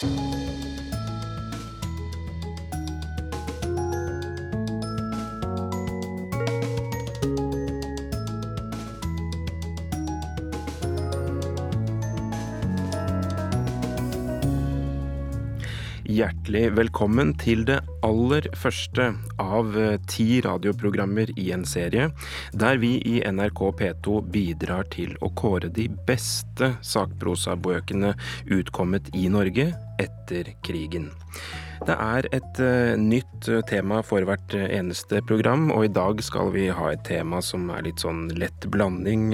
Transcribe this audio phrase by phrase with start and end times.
[0.00, 0.14] Hjertelig
[16.78, 22.08] velkommen til det aller første av eh, ti radioprogrammer i en serie,
[22.56, 28.16] der vi i NRK P2 bidrar til å kåre de beste sakprosabøkene
[28.48, 29.68] utkommet i Norge
[30.00, 31.10] etter krigen.
[31.80, 36.18] Det er et uh, nytt uh, tema for hvert uh, eneste program, og i dag
[36.20, 39.30] skal vi ha et tema som er litt sånn lett blanding.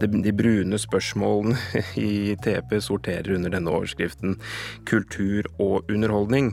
[0.00, 1.54] De, brune spørsmålene
[2.02, 4.34] i TP sorterer under denne overskriften
[4.88, 6.50] kultur og underholdning.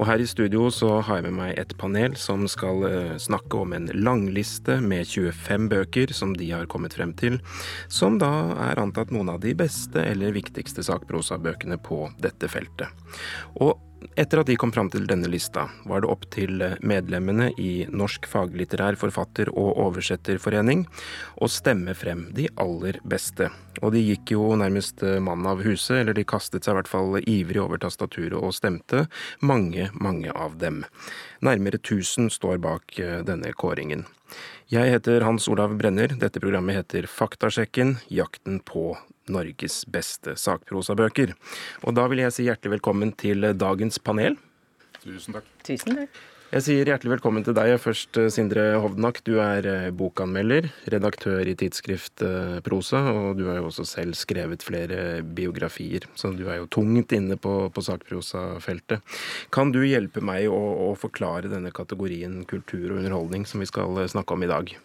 [0.00, 2.82] Og her i studio så har jeg med meg et panel som skal
[3.22, 7.38] snakke om en langliste med 25 bøker som de har kommet frem til,
[7.86, 8.32] som da
[8.66, 12.90] er antatt noen av de beste eller viktigste sakprosabøkene på dette feltet.
[13.62, 13.78] Og
[14.16, 18.28] etter at de kom fram til denne lista, var det opp til medlemmene i Norsk
[18.30, 20.86] faglitterær forfatter- og oversetterforening
[21.42, 23.50] å stemme frem de aller beste.
[23.80, 27.20] Og de gikk jo nærmest mann av huset, eller de kastet seg i hvert fall
[27.22, 29.06] ivrig over tastaturet og stemte,
[29.40, 30.82] mange, mange av dem.
[31.42, 34.06] Nærmere 1000 står bak denne kåringen.
[34.72, 36.14] Jeg heter Hans Olav Brenner.
[36.16, 38.94] Dette programmet heter Faktasjekken jakten på
[39.30, 41.36] Norges beste sakprosabøker.
[41.86, 44.38] Og da vil jeg si hjertelig velkommen til dagens panel.
[45.02, 45.48] Tusen takk.
[45.66, 46.22] Tusen takk.
[46.52, 49.22] Jeg sier hjertelig velkommen til deg først, Sindre Hovnak.
[49.24, 54.18] Du er eh, bokanmelder, redaktør i tidsskrift eh, Prosa, og du har jo også selv
[54.20, 59.00] skrevet flere biografier, så du er jo tungt inne på, på sakprosafeltet.
[59.48, 64.04] Kan du hjelpe meg å, å forklare denne kategorien kultur og underholdning som vi skal
[64.04, 64.76] eh, snakke om i dag?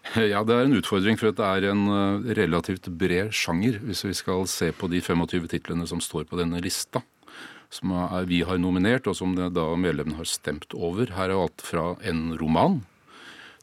[0.32, 1.86] Ja, det er en utfordring, for det er en
[2.36, 6.62] relativt bred sjanger, hvis vi skal se på de 25 titlene som står på denne
[6.64, 7.04] lista
[7.70, 11.12] som er, vi har nominert, og som da medlemmene har stemt over.
[11.14, 12.80] Her er alt fra en roman.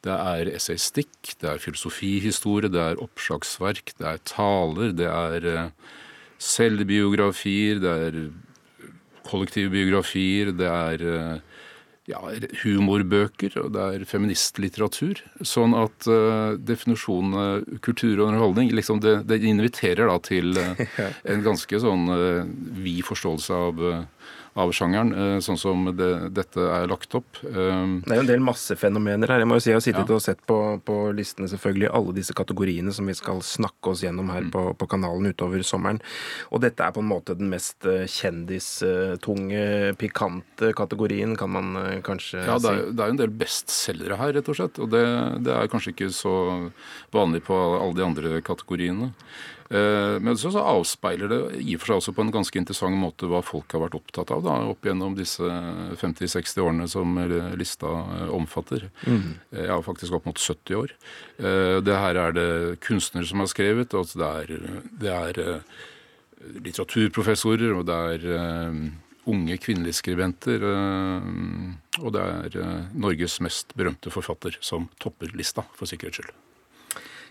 [0.06, 5.96] Det er essaystikk, det er filosofihistorie, det er oppslagsverk, det er taler, det er uh,
[6.40, 8.20] selvbiografier, det er
[9.28, 11.42] kollektive biografier, det er
[12.08, 12.22] ja,
[12.64, 15.20] humorbøker, og det er feministlitteratur.
[15.44, 20.80] Sånn at uh, definisjonen uh, kultur og underholdning liksom det, det inviterer da til uh,
[21.28, 22.08] en ganske sånn
[22.80, 23.84] vid forståelse av
[24.58, 27.40] av sjangeren, eh, sånn som det, dette er lagt opp.
[27.46, 29.44] Um, det er jo en del massefenomener her.
[29.44, 30.18] Jeg må jo si jeg har sittet ja.
[30.18, 30.58] og sett på,
[30.88, 34.52] på, listene selvfølgelig alle disse kategoriene som vi skal snakke oss gjennom her mm.
[34.56, 36.02] på, på, kanalen utover sommeren.
[36.50, 42.00] Og dette er på en måte den mest eh, kjendistunge, pikante kategorien, kan man eh,
[42.06, 42.48] kanskje si.
[42.50, 44.82] Ja, det er, det er en del bestselgere her, rett og slett.
[44.82, 45.04] Og det,
[45.46, 46.34] det er kanskje ikke så
[47.14, 49.12] vanlig på alle de andre kategoriene.
[49.70, 52.96] Eh, men så, så, avspeiler det i og for seg også på en ganske interessant
[53.00, 55.44] måte hva folk har vært opptatt av da, opp gjennom disse
[56.00, 57.18] 50-60 årene som
[57.60, 58.88] lista eh, omfatter.
[59.04, 59.36] Mm.
[59.68, 60.96] Ja, faktisk opp mot 70 år.
[61.38, 62.50] Det her er det
[62.84, 63.94] kunstnere som har skrevet.
[63.98, 64.54] og det er,
[65.02, 65.40] det er
[66.64, 68.74] litteraturprofessorer, og det er
[69.28, 70.66] unge kvinnelige skribenter.
[72.02, 76.36] Og det er Norges mest berømte forfatter som topper lista, for sikkerhets skyld.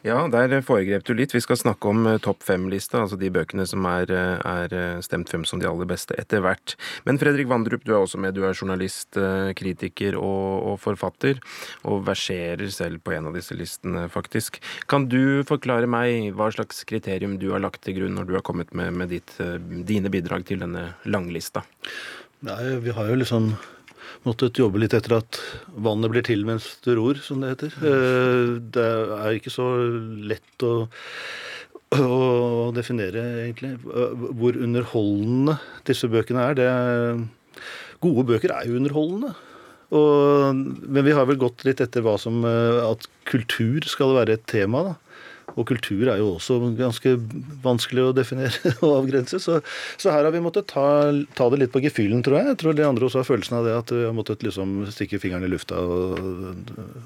[0.07, 1.33] Ja, der foregrep du litt.
[1.35, 5.01] Vi skal snakke om eh, topp fem-lista, altså de bøkene som er, eh, er, eh,
[5.03, 6.77] stemt frem som de aller beste etter hvert.
[7.09, 8.37] Men Fredrik Vandrup, du er også med.
[8.37, 9.19] Du er journalist,
[9.59, 11.41] kritiker og, og forfatter,
[11.89, 14.61] og verserer selv på en av disse listene, faktisk.
[14.87, 18.47] Kan du forklare meg hva slags kriterium du har lagt til grunn når du har
[18.47, 19.35] kommet med, med ditt,
[19.89, 21.65] dine bidrag til denne langlista?
[22.47, 23.57] Nei, vi har jo liksom
[24.27, 25.41] måttet jobbe litt etter at
[25.73, 27.77] vannet blir til mens du ror, som det heter.
[27.81, 29.71] Eh, det er ikke så
[30.33, 30.75] lett å,
[31.97, 32.21] å
[32.77, 36.63] definere, egentlig, hvor underholdende disse bøkene er.
[36.67, 37.27] er
[38.03, 39.35] gode bøker er jo underholdende.
[39.95, 44.35] Og, men vi har vel gått litt etter hva som eh, At kultur skal være
[44.35, 44.83] et tema.
[44.83, 44.95] da.
[45.55, 47.15] Og kultur er jo også ganske
[47.63, 49.39] vanskelig å definere og avgrense.
[49.43, 49.61] Så,
[49.97, 50.87] så her har vi måttet ta,
[51.39, 52.51] ta, det litt på gefühlen, tror jeg.
[52.51, 55.23] Jeg tror de andre også har følelsen av det, at vi har måttet liksom stikke
[55.23, 56.21] fingeren i lufta og,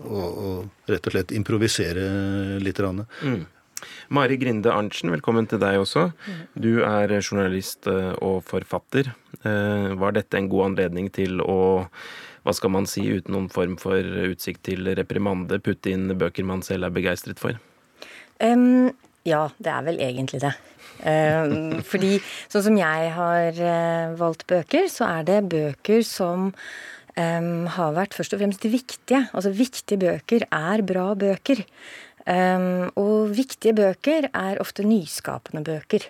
[0.09, 2.09] og, og rett og slett improvisere
[2.65, 2.81] litt.
[2.81, 3.43] Mm.
[4.15, 6.09] Mari Grinde Arntzen, velkommen til deg også.
[6.56, 9.12] Du er journalist eh, og forfatter.
[9.44, 11.61] Eh, var dette en god anledning til å
[12.41, 16.65] hva skal man si, uten noen form for utsikt til reprimande, putte inn bøker man
[16.65, 17.59] selv er begeistret for?
[18.41, 18.91] Um,
[19.29, 20.53] ja, det er vel egentlig det.
[21.01, 22.19] Um, fordi
[22.51, 28.17] sånn som jeg har uh, valgt bøker, så er det bøker som um, har vært
[28.17, 29.27] først og fremst viktige.
[29.31, 31.65] Altså viktige bøker er bra bøker.
[33.01, 36.05] og viktige bøker er ofte nyskapende bøker.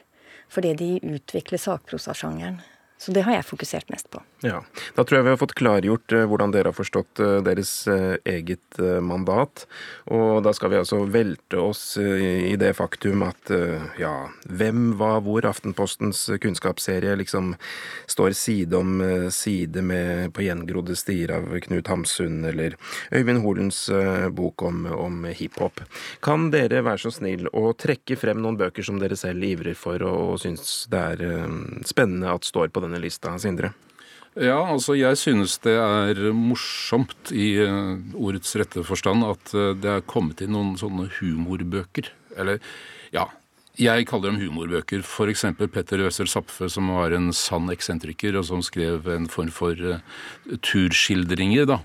[0.51, 2.59] Fordi de utvikler sakprosasjangeren.
[3.01, 4.21] Så det har jeg fokusert mest på.
[4.45, 4.59] Ja,
[4.97, 8.19] Da tror jeg vi har fått klargjort eh, hvordan dere har forstått eh, deres eh,
[8.29, 9.65] eget mandat.
[10.13, 13.51] Og da skal vi altså velte oss i det faktum at
[13.99, 14.13] ja,
[14.47, 15.45] hvem var hvor?
[15.49, 17.55] Aftenpostens kunnskapsserie liksom
[18.11, 22.77] står side om side med På gjengrodde stier av Knut Hamsun, eller
[23.13, 23.83] Øyvind Holens
[24.37, 25.83] bok om, om hiphop.
[26.25, 30.03] Kan dere være så snill å trekke frem noen bøker som dere selv ivrer for
[30.07, 31.51] og, og syns det er
[31.89, 33.73] spennende at står på denne lista, Sindre?
[34.39, 39.91] Ja, altså jeg synes det er morsomt i uh, ordets rette forstand at uh, det
[39.91, 42.13] er kommet inn noen sånne humorbøker.
[42.39, 42.61] Eller
[43.11, 43.27] ja,
[43.81, 45.03] jeg kaller dem humorbøker.
[45.03, 45.49] F.eks.
[45.75, 49.99] Petter Øser Zapfe, som var en sann eksentriker, og som skrev en form for uh,
[50.63, 51.67] turskildringer.
[51.67, 51.81] da.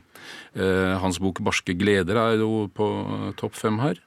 [0.56, 2.88] Hans bok 'Barske gleder' er jo på
[3.36, 4.00] topp fem her.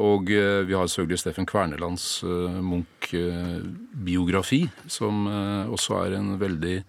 [0.00, 5.26] Og vi har selvfølgelig Steffen Kvernelands Munch-biografi, som
[5.68, 6.84] også er en veldig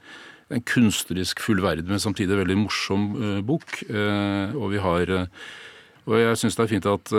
[0.49, 3.83] en kunstnerisk fullverdig, men samtidig veldig morsom bok.
[3.91, 5.27] Og vi har
[6.09, 7.11] og jeg syns det er fint at,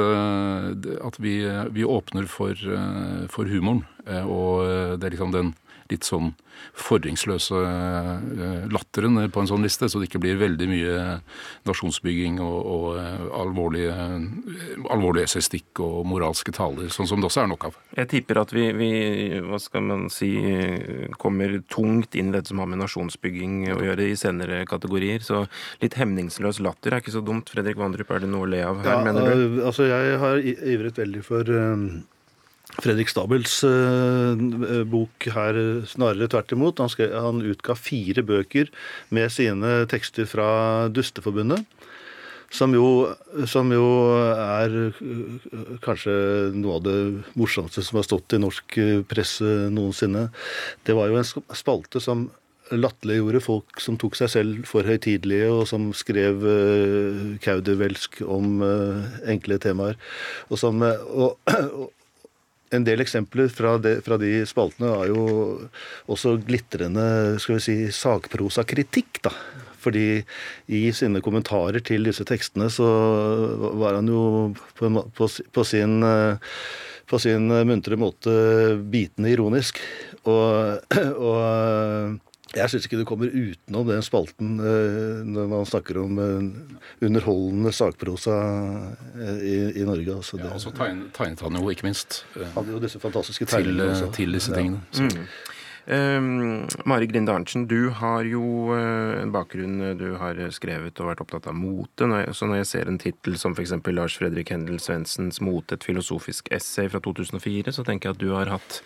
[1.06, 1.34] at vi,
[1.70, 2.58] vi, åpner for,
[3.30, 3.84] for humoren.
[4.26, 4.66] Og
[4.98, 5.52] det er liksom den
[5.94, 6.32] litt sånn
[6.76, 10.96] fordringsløse eh, latteren på en sånn liste, så det ikke blir veldig mye
[11.68, 12.86] nasjonsbygging og, og
[13.40, 17.78] alvorlig, alvorlige, alvorlig essayistikk og moralske taler, sånn som det også er nok av.
[17.96, 18.90] Jeg tipper at vi, vi,
[19.44, 20.30] hva skal man si,
[21.20, 25.24] kommer tungt inn i dette som har med nasjonsbygging å gjøre i senere kategorier.
[25.24, 25.44] Så
[25.82, 27.50] litt hemningsløs latter er ikke så dumt.
[27.52, 29.60] Fredrik Vandrup, er det noe å le av her, ja, mener du?
[29.66, 31.52] Altså, jeg har ivret veldig for
[32.78, 34.38] Fredrik Stabels uh,
[34.88, 35.58] bok her
[35.90, 36.80] snarere tvert imot.
[36.82, 38.70] Han, skrev, han, utga fire bøker
[39.10, 41.66] med sine tekster fra Dusteforbundet.
[42.50, 43.06] Som jo,
[43.46, 43.86] som jo,
[44.34, 46.14] er uh, kanskje
[46.56, 46.98] noe av det
[47.38, 50.28] morsomste som har stått i norsk uh, presse noensinne.
[50.86, 52.28] Det var jo en spalte som
[52.70, 59.08] latterliggjorde folk som tok seg selv for høytidelige, og som skrev uh, kaudervelsk om uh,
[59.30, 59.98] enkle temaer.
[60.48, 61.38] Og, som, og,
[61.80, 61.88] og,
[62.74, 65.24] en del eksempler fra, de, fra de spaltene er jo
[66.10, 69.22] også glitrende skal vi si, sakprosakritikk.
[69.26, 69.34] da.
[69.80, 70.20] Fordi
[70.68, 72.86] i sine kommentarer til disse tekstene så
[73.80, 74.22] var han jo
[74.78, 76.00] på, på, på sin
[77.10, 78.32] på sin muntre måte
[78.90, 79.80] bitende ironisk.
[80.30, 80.78] Og,
[81.30, 82.20] og
[82.50, 87.70] jeg syns ikke du kommer utenom den spalten eh, når man snakker om eh, underholdende
[87.74, 88.38] sakprosa
[89.14, 90.16] eh, i, i Norge.
[90.16, 92.24] Altså, ja, og så tegnet, tegnet han jo, ikke minst.
[92.56, 93.46] Hadde jo disse fantastiske.
[93.50, 93.84] Til,
[94.16, 94.82] til, disse tingene.
[94.98, 95.06] Ja.
[95.06, 95.28] Mm.
[95.86, 101.08] Um, Mari Grinde Arntzen, du har jo uh, en bakgrunn eh, du har skrevet og
[101.10, 102.08] vært opptatt av mote.
[102.36, 103.74] Så når jeg ser en tittel som f.eks.
[103.90, 108.30] Lars Fredrik Hendel Svendsens 'Mote et filosofisk essay' fra 2004, så tenker jeg at du
[108.36, 108.80] har hatt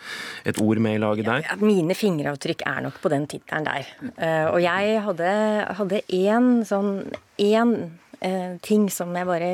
[0.47, 1.45] et ord med i laget der.
[1.49, 3.91] Ja, mine fingeravtrykk er nok på den tittelen der.
[4.15, 6.95] Uh, og jeg hadde én sånn
[7.41, 7.75] én
[8.25, 9.51] uh, ting som jeg bare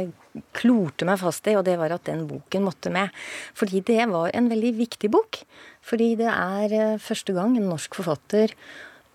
[0.56, 3.12] klorte meg fast i, og det var at den boken måtte med.
[3.58, 5.42] Fordi det var en veldig viktig bok.
[5.86, 8.54] Fordi det er eh, første gang en norsk forfatter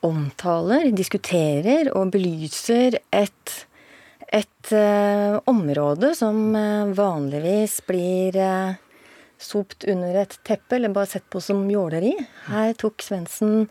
[0.06, 3.52] omtaler, diskuterer og belyser et,
[4.28, 8.76] et uh, område som uh, vanligvis blir uh,
[9.40, 12.12] sopt under et teppe, eller bare sett på som jåleri.
[12.50, 13.66] Her tok Svendsen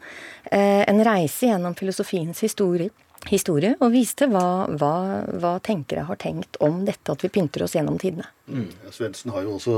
[0.51, 2.91] en reise gjennom filosofiens historie
[3.32, 4.94] historie og viste hva, hva,
[5.41, 8.27] hva, tenkere har tenkt om dette at vi pynter oss gjennom tidene.
[8.46, 8.67] Mm.
[8.94, 9.77] Svendsen har jo også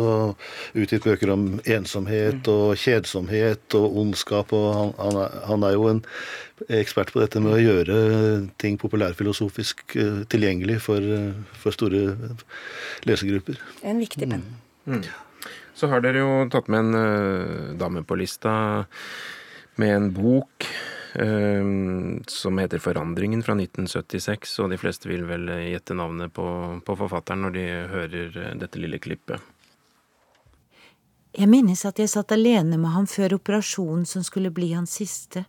[0.78, 2.52] utgitt bøker om ensomhet mm.
[2.54, 4.52] og kjedsomhet og ondskap.
[4.56, 6.02] og han, han, er, han, er, jo en
[6.80, 8.02] ekspert på dette med å gjøre
[8.62, 11.14] ting populærfilosofisk eh, tilgjengelig for,
[11.56, 12.18] for store
[13.08, 13.62] lesegrupper.
[13.88, 14.44] En viktig penn.
[14.86, 15.00] Mm.
[15.00, 15.08] mm.
[15.78, 18.52] Så har dere jo tatt med en uh, dame på lista
[19.78, 20.66] med en bok
[22.28, 24.60] som heter 'Forandringen' fra 1976.
[24.60, 26.48] Og de fleste vil vel gjette navnet på,
[26.86, 29.42] på forfatteren når de hører eh, dette lille klippet.
[31.38, 35.46] Jeg minnes at jeg satt alene med ham før operasjonen som skulle bli hans siste.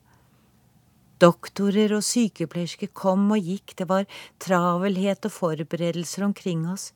[1.19, 4.05] Doktorer og sykepleiersker kom og gikk, det var
[4.39, 6.93] travelhet og forberedelser omkring oss,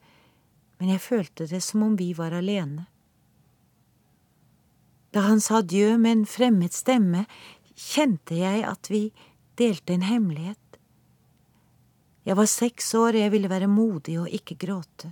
[0.79, 2.87] men jeg følte det som om vi var alene.
[5.13, 7.25] Da han sa adjø med en fremmed stemme,
[7.83, 9.09] kjente jeg at vi
[9.59, 10.59] delte en hemmelighet.
[12.23, 15.11] Jeg var seks år, og jeg ville være modig og ikke gråte.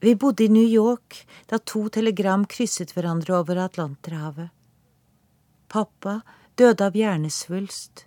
[0.00, 4.52] Vi bodde i New York da to telegram krysset hverandre over Atlanterhavet.
[5.68, 6.20] Pappa
[6.56, 8.06] døde av hjernesvulst,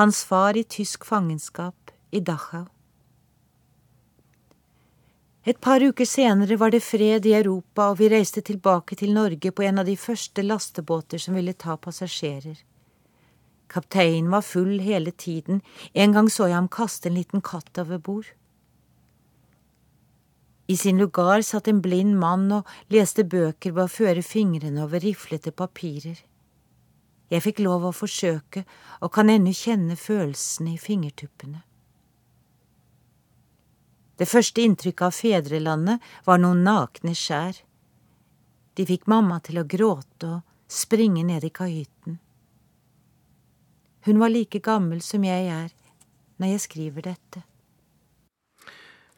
[0.00, 2.66] hans far i tysk fangenskap i Dachau.
[5.48, 9.48] Et par uker senere var det fred i Europa, og vi reiste tilbake til Norge
[9.48, 12.58] på en av de første lastebåter som ville ta passasjerer.
[13.72, 15.62] Kapteinen var full hele tiden,
[15.94, 18.28] en gang så jeg ham kaste en liten katt over bord.
[20.68, 25.00] I sin lugar satt en blind mann og leste bøker ved å føre fingrene over
[25.00, 26.20] riflete papirer.
[27.32, 28.66] Jeg fikk lov å forsøke,
[29.00, 31.62] og kan ennå kjenne følelsene i fingertuppene.
[34.18, 37.60] Det første inntrykket av fedrelandet var noen nakne skjær.
[38.74, 42.18] De fikk mamma til å gråte og springe ned i kahytten.
[44.06, 45.70] Hun var like gammel som jeg er
[46.38, 47.47] når jeg skriver dette.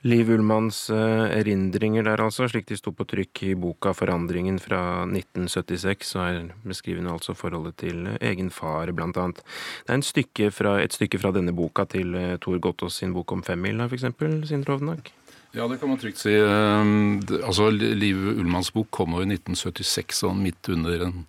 [0.03, 5.05] Liv Ullmanns eh, erindringer der, altså, slik de sto på trykk i boka 'Forandringen' fra
[5.05, 9.43] 1976, så er beskrivende altså forholdet til eh, egen far, blant annet.
[9.87, 13.33] Det er stykke fra, et stykke fra denne boka til uh, Tor Gottaas sin bok
[13.33, 15.13] om femmila, eksempel, Sindre Hovnak?
[15.53, 16.33] Ja, det kan man trygt si.
[16.33, 21.27] Altså, Liv Ullmanns bok kom jo i 1976, og midt under en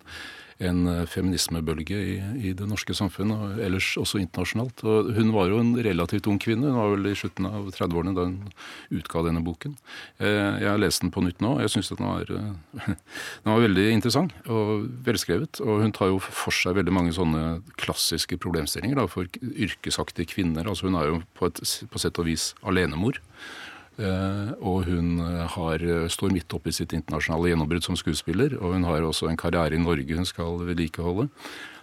[0.62, 4.82] en eh, feminismebølge i, i, det norske samfunnet, og ellers også internasjonalt.
[4.86, 6.70] Og hun var jo en relativt ung kvinne.
[6.70, 8.36] Hun var vel i slutten av 30-årene da hun
[9.00, 9.76] utga denne boken.
[10.22, 11.56] Eh, jeg har lest den på nytt nå.
[11.56, 12.94] og Jeg syns den, eh,
[13.42, 15.62] den var veldig interessant og velskrevet.
[15.64, 20.68] Og hun tar jo for seg veldig mange sånne klassiske problemstillinger da, for yrkesaktige kvinner.
[20.68, 23.20] Altså Hun er jo på, et, på sett og vis alenemor.
[24.00, 28.56] Eh, og hun eh, har, eh, står midt oppe i sitt internasjonale gjennombrudd som skuespiller.
[28.60, 31.28] Og hun har også en karriere i Norge hun skal vedlikeholde.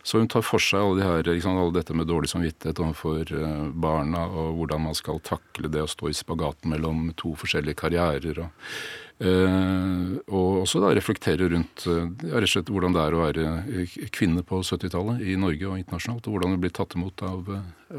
[0.02, 3.30] Så hun tar for seg alle, de her, liksom, alle dette med dårlig samvittighet overfor
[3.76, 8.40] barna, og hvordan man skal takle det å stå i spagaten mellom to forskjellige karrierer.
[8.48, 12.06] og og også da reflektere rundt ja,
[12.40, 16.28] rett og slett hvordan det er å være kvinne på 70-tallet i Norge og internasjonalt,
[16.28, 17.50] og hvordan du blir tatt imot av,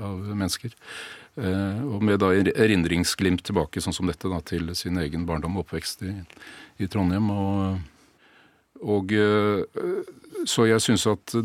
[0.01, 0.73] av mennesker.
[1.37, 6.07] Og med da erindringsglimt tilbake, sånn som dette, da, til sin egen barndom og oppvekst
[6.09, 6.17] i,
[6.81, 7.29] i Trondheim.
[7.37, 7.79] Og,
[8.81, 9.15] og
[10.49, 11.37] så jeg syns at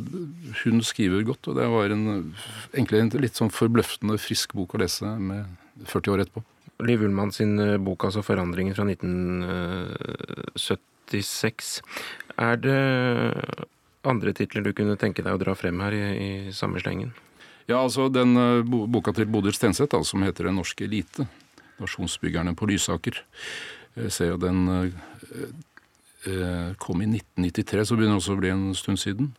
[0.64, 2.34] hun skriver godt, og det var en,
[2.72, 5.52] egentlig en litt sånn forbløffende frisk bok å lese med
[5.84, 6.48] 40 år etterpå.
[6.84, 11.82] Liv Ullmann sin eh, bok altså 'Forandringen' fra 1976.
[12.38, 12.80] Er det
[14.04, 17.14] andre titler du kunne tenke deg å dra frem her i, i samme slengen?
[17.66, 21.28] Ja, altså den uh, boka til Bodil Stenseth som heter 'Den norske elite'.
[21.80, 23.24] Nasjonsbyggerne på Lysaker.
[23.96, 24.68] Jeg ser jo den
[26.80, 29.36] kom i 1993, så begynner det også å bli en stund siden.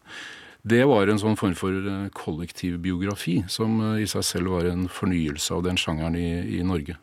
[0.66, 1.76] Det var en sånn form for
[2.16, 6.62] kollektiv biografi, som eh, i seg selv var en fornyelse av den sjangeren i, i
[6.66, 6.96] Norge.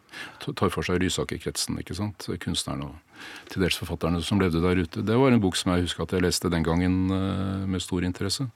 [0.43, 2.27] Tar for seg Lysaker-kretsen, ikke sant.
[2.43, 5.03] Kunstnerne og til dels forfatterne som levde der ute.
[5.07, 8.03] Det var en bok som jeg husker at jeg leste den gangen eh, med stor
[8.03, 8.49] interesse.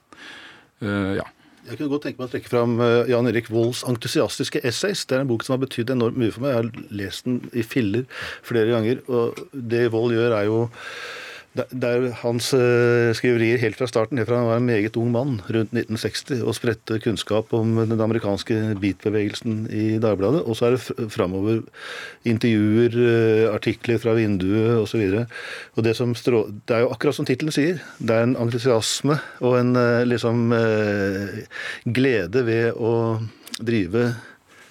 [0.78, 1.24] Ja.
[1.66, 2.76] Jeg kunne godt tenke meg å trekke fram
[3.10, 5.02] Jan Erik Volds entusiastiske essays.
[5.08, 6.52] Det er en bok som har betydd enormt mye for meg.
[6.52, 8.04] Jeg har lest den i filler
[8.46, 9.00] flere ganger.
[9.10, 10.60] Og det Vold gjør, er jo
[11.56, 15.38] det er hans uh, skriverier helt fra starten, fra han var en meget ung mann
[15.48, 20.44] rundt 1960 og spredte kunnskap om den amerikanske beat-bevegelsen i Dagbladet.
[20.44, 21.62] Og så er det framover
[22.28, 25.02] intervjuer, uh, artikler fra vinduet osv.
[25.82, 27.82] Det, strå, det er jo akkurat som tittelen sier.
[27.98, 30.52] Det er en entusiasme og en uh, liksom
[31.88, 32.94] glede ved å
[33.58, 34.12] drive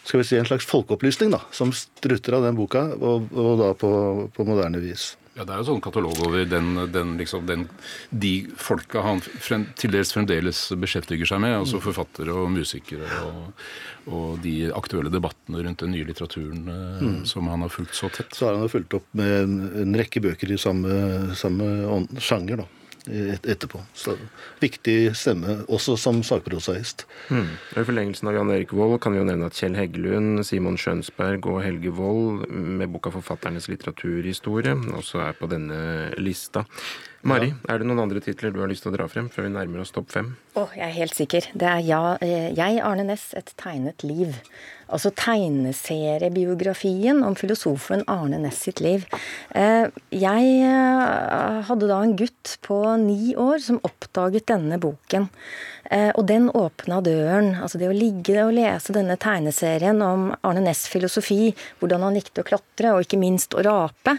[0.08, 3.74] skal vi si, en slags folkeopplysning da, som strutter av den boka, og, og da
[3.76, 3.90] på,
[4.32, 5.18] på moderne vis.
[5.38, 7.68] Ja, Det er jo sånn katalog over den, den, liksom, den,
[8.10, 11.54] de folka han frem, til dels fremdeles beskjeftiger seg med.
[11.60, 13.68] Altså forfattere og musikere og,
[14.10, 17.20] og de aktuelle debattene rundt den nye litteraturen eh, mm.
[17.30, 18.34] som han har fulgt så tett.
[18.34, 20.98] Så har han jo fulgt opp med en, en rekke bøker i samme,
[21.38, 22.72] samme sjanger, da
[23.08, 23.82] etterpå.
[23.98, 24.18] Så
[24.62, 27.06] viktig stemme, også som sakprosaist.
[27.32, 27.50] Mm.
[27.76, 31.48] I forlengelsen av Jan Erik Vold kan vi jo nevne at Kjell Heggelund, Simon Skjønsberg
[31.50, 36.66] og Helge Vold med boka 'Forfatternes litteraturhistorie' også er på denne lista.
[37.28, 37.74] Mari, ja.
[37.74, 39.82] er det noen andre titler du har lyst til å dra frem før vi nærmer
[39.82, 40.36] oss topp fem?
[40.54, 41.50] Å, oh, jeg er helt sikker.
[41.58, 44.38] Det er ja, eh, jeg, Arne Næss, Et tegnet liv.
[44.88, 49.06] Altså tegneseriebiografien om filosofen Arne Næss sitt liv.
[49.52, 55.28] Eh, jeg eh, hadde da en gutt på ni år som oppdaget denne boken.
[55.92, 57.56] Eh, og den åpna døren.
[57.60, 62.42] Altså det å ligge og lese denne tegneserien om Arne Næss filosofi, hvordan han likte
[62.44, 64.18] å klatre, og ikke minst å rape,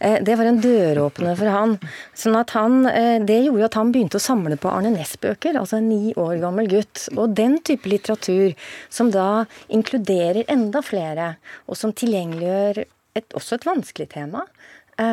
[0.00, 1.78] det var en døråpner for han.
[2.16, 2.84] Sånn at han,
[3.26, 6.66] Det gjorde at han begynte å samle på Arne Næss-bøker, altså en ni år gammel
[6.70, 7.08] gutt.
[7.16, 8.54] Og den type litteratur
[8.88, 11.34] som da inkluderer enda flere,
[11.66, 14.46] og som tilgjengeliggjør et, også et vanskelig tema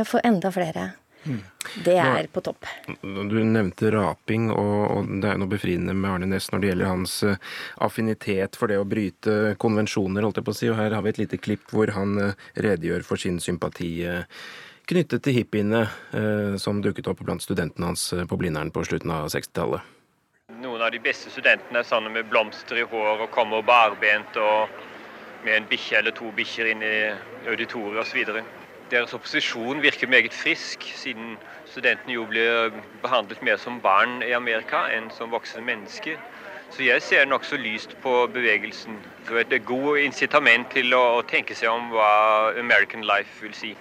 [0.05, 0.89] for enda flere.
[1.83, 2.65] Det er på topp.
[3.03, 7.17] Du nevnte raping, og, det er noe befriende med Arne Næss når det gjelder hans
[7.27, 7.41] eh,
[7.83, 10.71] affinitet for det å bryte konvensjoner, holdt jeg på å si.
[10.71, 14.23] Og her har vi et lite klipp hvor han eh, redegjør for sin sympati eh,
[14.87, 15.81] knyttet til hippiene
[16.63, 19.83] som dukket opp blant studentene hans på Blindern på slutten av 60-tallet.
[20.63, 24.37] Noen av av de beste studentene er sånne med blomster i hår og kommer barbent
[24.39, 24.71] og
[25.43, 26.95] med en bikkje eller to bikkjer inn i
[27.47, 28.41] auditoriet osv.
[28.91, 32.71] Deres opposisjon virker meget frisk, siden studentene jo blir
[33.03, 36.15] behandlet mer som barn i Amerika enn som voksne mennesker.
[36.71, 38.95] Så jeg ser nokså lyst på bevegelsen.
[39.27, 42.09] Så et godt incitament til å, tenke seg om hva
[42.59, 43.75] American life vil si.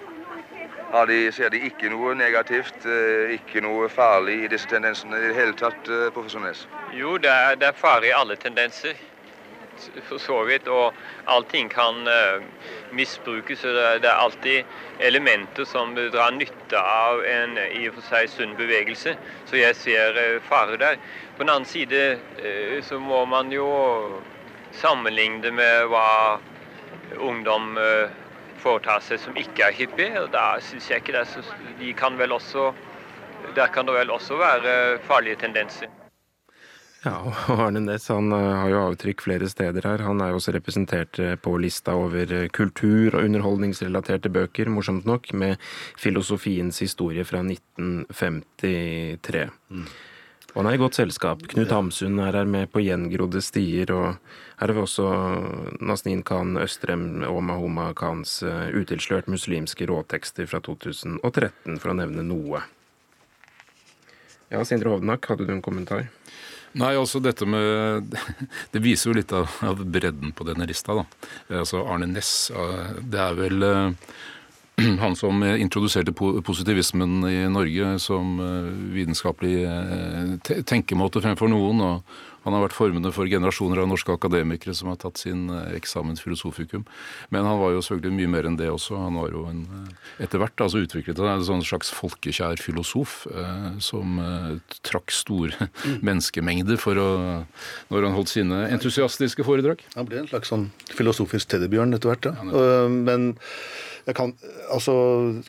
[0.92, 5.28] Ja, de, ser de ikke noe negativt, eh, ikke noe farlig i disse tendensene i
[5.28, 6.66] det hele tatt, eh, professor Næss?
[6.94, 8.94] Jo, det er, det er fare i alle tendenser
[10.08, 10.68] for så vidt.
[10.68, 10.94] Og
[11.26, 12.42] allting kan uh,
[12.96, 13.64] misbrukes.
[13.64, 14.64] og det, er alltid
[15.00, 19.16] elementer som drar nytte av en i og for seg sunn bevegelse.
[19.46, 21.00] Så jeg ser uh, fare der.
[21.36, 23.68] På den annen side uh, så må man jo
[24.76, 26.38] sammenligne med hva
[27.22, 27.78] ungdom
[28.60, 30.10] foretar seg som ikke er hippie.
[30.20, 31.26] og Da syns jeg ikke det.
[31.32, 31.44] Så
[31.80, 32.72] de kan vel også,
[33.56, 36.05] der kan det vel også være farlige tendenser.
[37.06, 37.20] Ja,
[37.52, 40.02] og Arne Næss han eh, har jo avtrykk flere steder her.
[40.08, 45.06] Han er jo også representert eh, på lista over eh, kultur- og underholdningsrelaterte bøker, morsomt
[45.06, 45.62] nok, med
[46.00, 49.46] filosofiens historie fra 1953.
[49.70, 49.88] Mm.
[50.56, 51.42] Og han er i godt selskap.
[51.52, 54.06] Knut Hamsun er her med på gjengrodde stier, og
[54.56, 55.10] her har vi også
[55.84, 58.38] Nasneen Khan Østrem og Mahoma Khans
[58.72, 62.64] utilslørt muslimske råtekster fra 2013, for å nevne noe.
[64.48, 66.08] Ja, Sindre Hovdenak, hadde du en kommentar?
[66.76, 68.12] Nei, altså dette med
[68.74, 71.04] Det viser jo litt av, av bredden på denne lista, da.
[71.62, 72.50] Altså Arne Næss,
[73.00, 74.14] det er vel uh,
[75.04, 78.36] han som introduserte positivismen i Norge som
[78.92, 79.54] vitenskapelig
[80.68, 81.80] tenkemåte fremfor noen.
[81.80, 86.18] og han har vært formende for generasjoner av norske akademikere som har tatt sin eksamen
[86.20, 86.84] filosofikum.
[87.34, 89.00] Men han var jo selvfølgelig mye mer enn det også.
[89.00, 89.64] Han var jo en,
[90.22, 95.58] etter hvert altså utviklet han en sånn slags folkekjær filosof eh, som eh, trakk store
[95.66, 95.98] mm.
[96.06, 97.10] menneskemengder for å,
[97.90, 99.82] når han holdt sine entusiastiske foredrag.
[99.98, 102.86] Han ble en slags sånn filosofisk teddybjørn etter hvert, ja.
[102.86, 103.34] men
[104.06, 104.32] jeg kan,
[104.70, 104.94] altså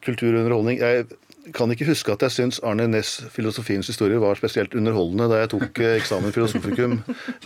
[0.01, 1.05] kulturunderholdning jeg
[1.53, 5.51] kan ikke huske at jeg syns Arne Næss' filosofiens historie var spesielt underholdende da jeg
[5.53, 6.97] tok eh, eksamen filosofikum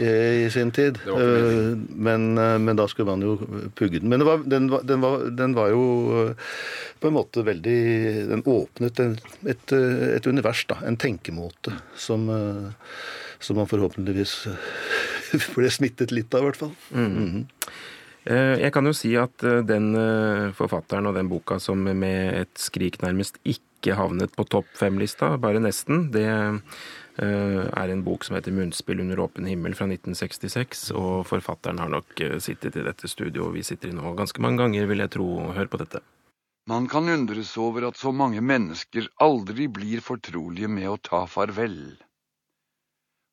[0.02, 0.10] i,
[0.46, 1.00] i sin tid.
[1.06, 3.36] Eh, men, eh, men, da skulle man jo
[3.78, 4.10] pugge den.
[4.12, 6.34] Men var, den, var, den, var, den, var, jo
[7.02, 7.80] på en måte veldig
[8.32, 9.74] Den åpnet et, et,
[10.18, 10.80] et univers, da.
[10.88, 12.28] En tenkemåte som,
[13.40, 14.36] som man forhåpentligvis
[15.56, 16.76] ble smittet litt av, i hvert fall.
[16.92, 17.08] Mm.
[17.08, 17.46] Mm -hmm.
[18.62, 19.96] Jeg kan jo si at den
[20.54, 25.34] forfatteren og den boka som med et skrik nærmest ikke ikke havnet på topp fem-lista,
[25.42, 26.06] bare nesten.
[26.14, 30.92] Det eh, er en bok som heter 'Munnspill under åpen himmel' fra 1966.
[30.94, 34.62] Og forfatteren har nok eh, sittet i dette studioet vi sitter i nå ganske mange
[34.62, 35.28] ganger, vil jeg tro.
[35.58, 36.06] Hør på dette.
[36.70, 41.98] Man kan undres over at så mange mennesker aldri blir fortrolige med å ta farvel.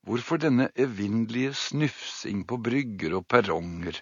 [0.09, 4.01] Hvorfor denne evinnelige snufsing på brygger og perronger?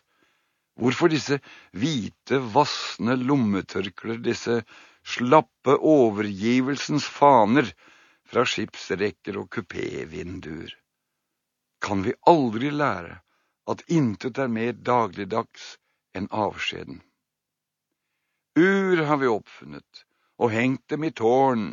[0.78, 1.40] Hvorfor disse
[1.74, 4.61] hvite, vassende lommetørklær, disse
[5.07, 7.71] slappe overgivelsens faner
[8.27, 10.73] fra skipsrekker og kupévinduer.
[11.81, 13.21] Kan vi aldri lære
[13.71, 15.77] at intet er mer dagligdags
[16.16, 17.03] enn avskjeden?
[18.59, 20.07] Ur har vi oppfunnet
[20.42, 21.69] og hengt dem i tårn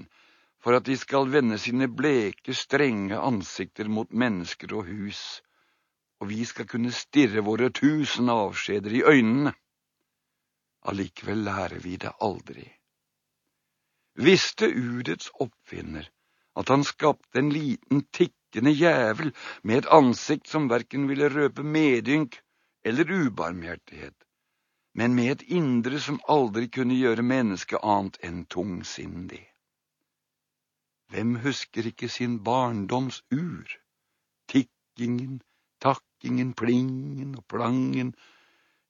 [0.64, 5.42] for at de skal vende sine bleke, strenge ansikter mot mennesker og hus,
[6.22, 9.52] og vi skal kunne stirre våre tusen avskjeder i øynene.
[10.88, 12.64] Allikevel lærer vi det aldri.
[14.16, 16.10] Visste urets oppfinner
[16.56, 19.32] at han skapte en liten tikkende jævel
[19.64, 22.38] med et ansikt som verken ville røpe medynk
[22.86, 24.16] eller ubarmhjertighet,
[24.94, 29.42] men med et indre som aldri kunne gjøre mennesket annet enn tungsindig.
[31.10, 33.66] Hvem husker ikke sin barndoms ur?
[34.50, 35.42] Tikkingen,
[35.82, 38.14] takkingen, plingen og plangen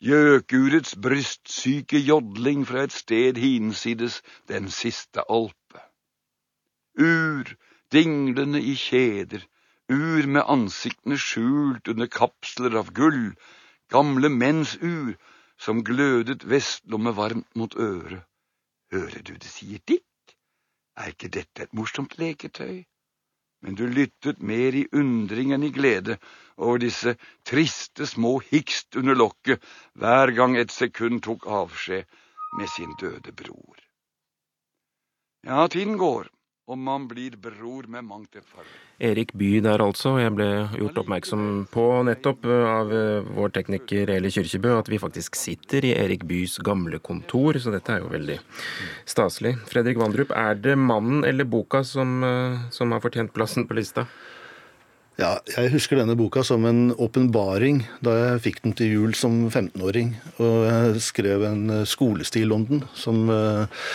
[0.04, 4.20] gjøkurets brystsyke jodling fra et sted hinsides
[4.52, 5.80] den siste alpe.
[7.00, 7.54] Ur
[7.96, 9.46] dinglende i kjeder,
[9.90, 13.32] ur med ansiktene skjult under kapsler av gull,
[13.94, 15.16] gamle menns ur
[15.58, 18.26] som glødet vestlomme varmt mot øret.
[18.92, 20.36] Hører du det sier dikk?
[21.00, 22.84] Er ikke dette et morsomt leketøy?
[23.64, 26.18] Men du lyttet mer i undring enn i glede
[26.58, 27.16] over disse
[27.48, 29.64] triste små hikst under lokket
[30.00, 32.04] hver gang et sekund tok avskjed
[32.60, 33.80] med sin døde bror.
[35.48, 36.28] Ja, tiden går,
[36.64, 38.68] og man blir bror med mangt et par.
[39.04, 40.14] Erik Bye der altså.
[40.22, 40.48] Jeg ble
[40.80, 45.84] gjort oppmerksom på nettopp eh, av eh, vår tekniker Eli Kyrkjebø at vi faktisk sitter
[45.90, 48.40] i Erik Byes gamle kontor, så dette er jo veldig
[49.10, 49.58] staselig.
[49.68, 54.08] Fredrik Vandrup, er det mannen eller boka som, eh, som har fortjent plassen på lista?
[55.14, 59.44] Ja, jeg husker denne boka som en åpenbaring da jeg fikk den til jul som
[59.46, 60.16] 15-åring.
[60.42, 63.86] Og jeg skrev en eh, skolestil om den, som, eh,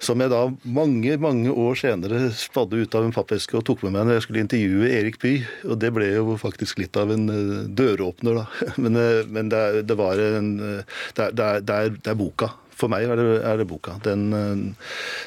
[0.00, 3.98] som jeg da mange mange år senere spadde ut av en pappeske og tok med
[3.98, 5.44] meg når jeg skulle intervjue Erik Bye.
[5.68, 8.48] Og det ble jo faktisk litt av en eh, døråpner, da.
[8.82, 8.96] Men,
[9.28, 11.60] men det, det, var en det er, det, er,
[11.92, 12.48] det, er, boka.
[12.72, 14.00] For meg er det, er boka.
[14.08, 14.30] Den,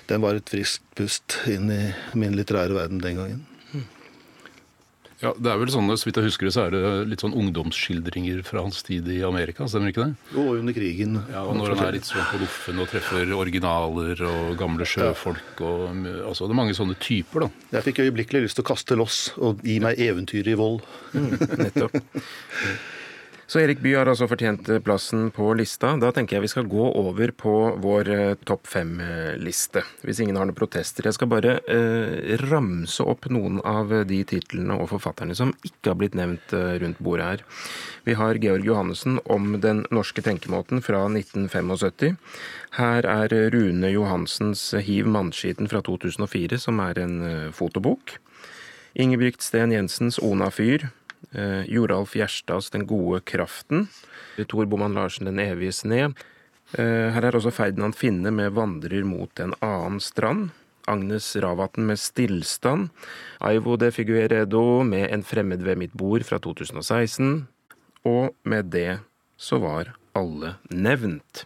[0.09, 1.83] den var et friskt pust inn i
[2.17, 3.43] min litterære verden den gangen.
[5.25, 7.33] Ja, det er vel sånn, Så vidt jeg husker det, så er det litt sånn
[7.33, 10.37] ungdomsskildringer fra hans tid i Amerika, stemmer ikke det?
[10.37, 11.17] Og under krigen.
[11.31, 15.63] Ja, og Når han er litt sånn på loffen og treffer originaler og gamle sjøfolk
[15.65, 17.49] og altså Det er mange sånne typer, da.
[17.77, 20.83] Jeg fikk øyeblikkelig lyst til å kaste loss og gi meg eventyr i vold.
[21.15, 21.33] Mm,
[21.65, 21.97] nettopp.
[23.45, 25.91] Så Erik Bye har altså fortjent plassen på lista.
[26.01, 27.53] Da tenker jeg vi skal gå over på
[27.83, 29.83] vår eh, topp fem-liste.
[30.01, 31.05] Hvis ingen har noen protester.
[31.05, 35.99] Jeg skal bare eh, ramse opp noen av de titlene og forfatterne som ikke har
[36.01, 37.45] blitt nevnt eh, rundt bordet her.
[38.09, 42.17] Vi har Georg Johannessen om den norske tenkemåten fra 1975.
[42.79, 48.17] Her er Rune Johansens Hiv mannskiten fra 2004, som er en eh, fotobok.
[48.97, 50.89] Ingebrigt Sten Jensens Ona fyr.
[51.35, 53.87] Eh, Joralf Gjerstads Den gode kraften.
[54.47, 56.13] Tor Boman Larsen Den evige sne.
[56.73, 60.51] Eh, her er også Ferdinand Finne med 'Vandrer mot en annen strand'.
[60.87, 62.89] Agnes Ravatn med 'Stillstand'.
[63.41, 67.47] Aivo de Figueredo med 'En fremmed ved mitt bord' fra 2016.
[68.05, 68.99] Og med det
[69.37, 71.45] så var alle nevnt.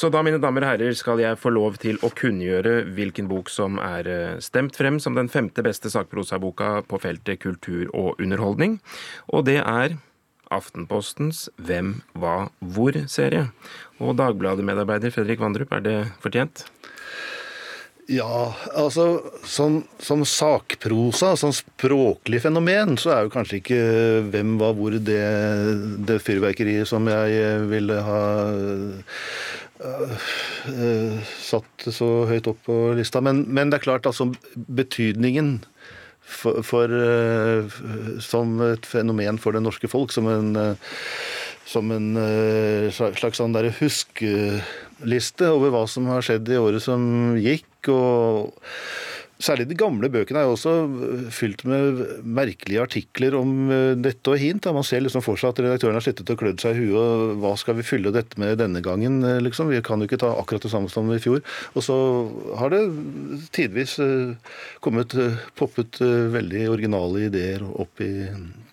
[0.00, 3.50] Så da, mine damer og herrer, skal jeg få lov til å kunngjøre hvilken bok
[3.52, 8.78] som er eh, stemt frem som den femte beste sakprosaboka på feltet kultur og underholdning.
[9.28, 9.98] Og det er
[10.50, 13.50] Aftenpostens Hvem, hva, hvor-serie.
[14.00, 16.64] Og Dagbladet-medarbeider Fredrik Vandrup, er det fortjent?
[18.10, 23.82] Ja, altså som, som, sakprosa, som språklig fenomen, så er jo kanskje ikke
[24.32, 25.22] hvem, hva, hvor det,
[26.08, 28.22] det fyrverkeriet som jeg ville ha
[31.40, 33.22] satt så høyt opp på lista.
[33.24, 35.58] Men, men det er klart, altså betydningen
[36.20, 37.78] for, for uh,
[38.22, 40.52] som et fenomen for det norske folk, som en,
[41.66, 42.10] som en
[42.92, 47.66] slags sånn huskeliste over hva som har skjedd i året som gikk.
[47.88, 48.52] og
[49.40, 54.34] Særlig de gamle bøkene er jo også øh, fylt med merkelige artikler om øh, dette
[54.34, 54.68] og hint.
[54.76, 57.00] Man ser liksom for seg at redaktøren har sittet og klødd seg i huet.
[57.00, 59.22] og Hva skal vi fylle dette med denne gangen?
[59.24, 59.72] Øh, liksom?
[59.72, 61.40] Vi kan jo ikke ta akkurat det samme som i fjor.
[61.72, 61.96] Og så
[62.60, 62.82] har det
[63.56, 63.96] tidvis
[64.84, 65.16] kommet,
[65.56, 68.10] poppet veldig originale ideer opp i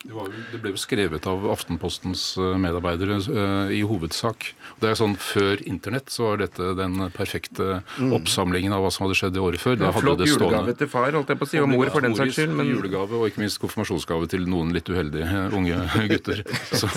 [0.07, 2.21] det, var, det, ble jo skrevet av Aftenpostens
[2.61, 4.51] medarbeidere uh, i hovedsak.
[4.79, 8.13] Det er sånn Før internett så var dette den perfekte mm.
[8.15, 9.79] oppsamlingen av hva som hadde skjedd i året før.
[9.81, 12.05] Da hadde det stående julegave til far, holdt jeg på å si, og mor for
[12.05, 12.53] den saks skyld.
[12.57, 12.71] Men...
[12.71, 15.79] Julegave og ikke minst konfirmasjonsgave til noen litt uheldige unge
[16.11, 16.43] gutter.
[16.77, 16.89] Så,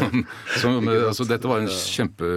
[0.61, 2.29] så altså, dette var en kjempe,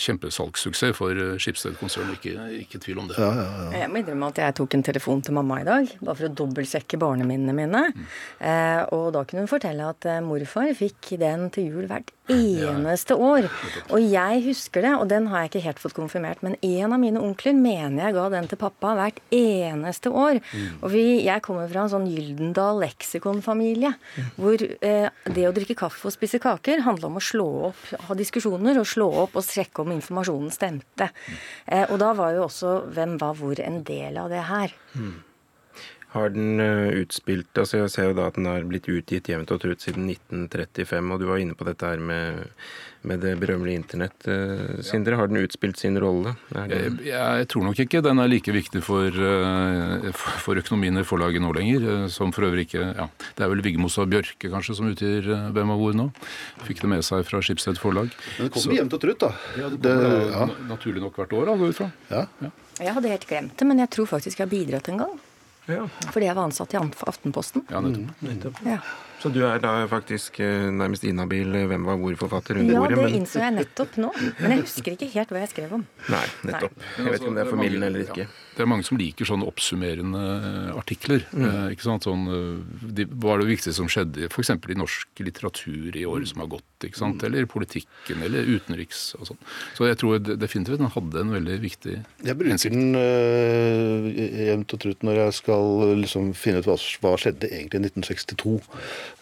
[0.00, 3.18] kjempesalgssuksess for Skipsted-konsernet, ikke, ikke, tvil om det.
[3.20, 3.66] Ja, ja, ja.
[3.82, 6.32] Jeg må innrømme at jeg tok en telefon til mamma i dag, bare for å
[6.40, 7.84] dobbeltsjekke barneminnene mine.
[7.94, 8.06] Mm.
[8.50, 13.16] Eh, og da kunne hun fortelle at eh, morfar fikk den til jul hvert eneste
[13.16, 13.48] år.
[13.92, 17.00] Og jeg husker det, og den har jeg ikke helt fått konfirmert, men en av
[17.02, 20.40] mine onkler mener jeg ga den til pappa hvert eneste år.
[20.40, 20.78] Mm.
[20.80, 24.32] Og vi, jeg kommer fra en sånn Gyldendal leksikonfamilie, mm.
[24.38, 28.18] hvor eh, det å drikke kaffe og spise kaker handla om å slå opp, ha
[28.18, 31.10] diskusjoner og slå opp og strekke om informasjonen stemte.
[31.12, 31.38] Mm.
[31.66, 34.76] Eh, og da var jo også hvem var hvor en del av det her.
[36.14, 39.50] Har den eh, utspilt altså Jeg ser jo da at den har blitt utgitt jevnt
[39.50, 42.52] og trutt siden 1935, og du var inne på dette her med,
[43.02, 44.28] med det berømmelige internett.
[44.30, 46.36] Eh, Sindre, har den utspilt sin rolle?
[46.54, 50.06] Jeg, jeg, tror nok ikke den er like viktig for, eh,
[50.44, 52.06] for økonomien i forlaget nå lenger.
[52.14, 55.74] Som for øvrig ikke ja, Det er vel Vigmos og Bjørke kanskje som utgir Hvem
[55.74, 56.08] og hvor nå.
[56.68, 58.14] Fikk det med seg fra Skipsted forlag.
[58.38, 59.34] Men det kommer jevnt og trutt, da.
[59.58, 60.48] Ja, det kommer det, ja.
[60.70, 61.92] naturlig nok hvert år, da, går ut fra.
[62.14, 62.26] Ja.
[62.44, 62.56] ja.
[62.78, 65.22] Jeg hadde helt glemt det, men jeg tror faktisk jeg har bidratt en gang.
[65.66, 65.88] Ja.
[66.12, 67.64] Fordi jeg var ansatt i Aftenposten.
[67.70, 68.20] Ja, nettopp.
[68.20, 68.62] Mm, nettopp.
[68.68, 68.78] Ja.
[69.22, 72.98] Så du er da faktisk eh, nærmest inhabil eh, hvem var hvor-forfatter under ja, ordet?
[72.98, 74.10] Ja, det innså jeg nettopp nå.
[74.40, 75.84] Men jeg husker ikke helt hva jeg skrev om.
[76.12, 76.74] Nei, nettopp.
[76.98, 78.28] Jeg vet ikke om det er formidlende eller ikke.
[78.54, 80.24] Det er mange som liker sånne oppsummerende
[80.74, 81.24] artikler.
[81.32, 81.46] Mm.
[81.48, 82.06] Eh, ikke sant?
[82.06, 82.28] Sånn,
[82.84, 84.52] de, hva er det viktigste som skjedde f.eks.
[84.52, 86.68] i norsk litteratur i året som har gått?
[86.88, 87.22] ikke sant?
[87.22, 87.26] Mm.
[87.28, 89.40] Eller politikken, eller utenriks og sånn.
[89.76, 92.76] Så jeg tror definitivt den hadde en veldig viktig Jeg bruker hensikt.
[92.76, 94.08] den uh,
[94.50, 95.70] jevnt og trutt når jeg skal
[96.02, 98.56] liksom, finne ut hva, hva skjedde egentlig i 1962.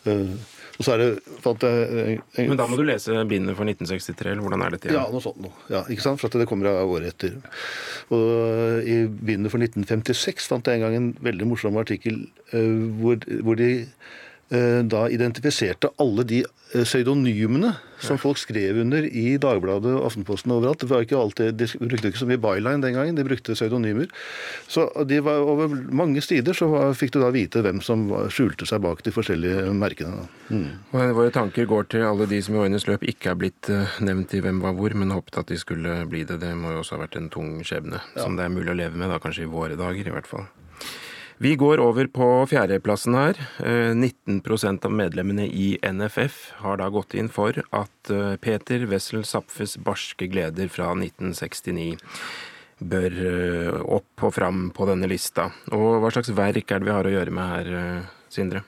[0.06, 0.34] Uh,
[0.80, 1.08] og så er det,
[1.62, 4.94] jeg, jeg, Men da må du lese bindet for 1963, eller hvordan er dette?
[4.94, 5.52] Ja, noe sånt noe.
[5.70, 6.18] Ja, ikke sant?
[6.22, 7.36] For det kommer av året etter.
[8.14, 13.60] Og I bindet for 1956 fant jeg en gang en veldig morsom artikkel hvor, hvor,
[13.60, 14.10] de eh,
[14.84, 20.82] da identifiserte alle de eh, pseudonymene som folk skrev under i Dagbladet og Aftenposten overalt.
[20.82, 24.10] Det var ikke alltid, De brukte ikke så mye byline den gangen, de brukte pseudonymer.
[24.68, 28.28] Så de var over mange sider så var, fikk du da vite hvem som var,
[28.34, 30.26] skjulte seg bak de forskjellige merkene.
[30.50, 30.66] Mm.
[30.92, 34.34] Våre tanker går til alle de som i årenes løp ikke er blitt uh, nevnt
[34.34, 36.40] i Hvem var hvor, men håpet at de skulle bli det.
[36.42, 38.24] Det må jo også ha vært en tung skjebne, ja.
[38.24, 40.50] som det er mulig å leve med, da kanskje i våre dager i hvert fall.
[41.42, 43.38] Vi går over på fjerdeplassen her.
[43.98, 49.24] 19 eh, av medlemmene i NFF har da gått inn for at eh, Peter Wessel
[49.26, 51.96] Zapfes barske gleder fra 1969
[52.78, 55.48] bør eh, opp og fram på denne lista.
[55.74, 58.62] Og hva slags verk er det vi har å gjøre med her, Sindre?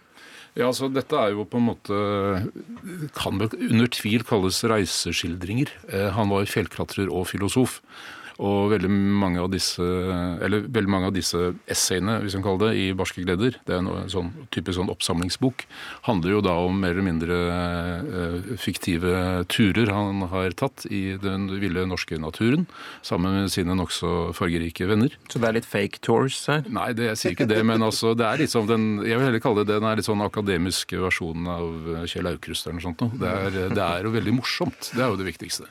[0.58, 1.96] Ja, altså Dette er jo på en måte
[3.14, 5.70] Kan under tvil kalles reiseskildringer.
[6.18, 7.78] Han var fjellklatrer og filosof.
[8.42, 12.80] Og veldig mange av disse eller veldig mange av disse essayene hvis man kaller det,
[12.82, 15.66] i Barske gleder, det er en sånn, typisk sånn oppsamlingsbok,
[16.08, 21.46] handler jo da om mer eller mindre uh, fiktive turer han har tatt i den
[21.62, 22.66] ville norske naturen
[23.06, 25.14] sammen med sine nokså fargerike venner.
[25.30, 26.64] Så det er litt fake tours her?
[26.66, 27.60] Nei, det, jeg sier ikke det.
[27.66, 30.24] Men altså, det er liksom den Jeg vil heller kalle det den er litt sånn
[30.24, 33.06] akademiske versjonen av Kjell Aukrust eller noe sånt.
[33.20, 34.90] Det er, det er jo veldig morsomt.
[34.94, 35.70] Det er jo det viktigste.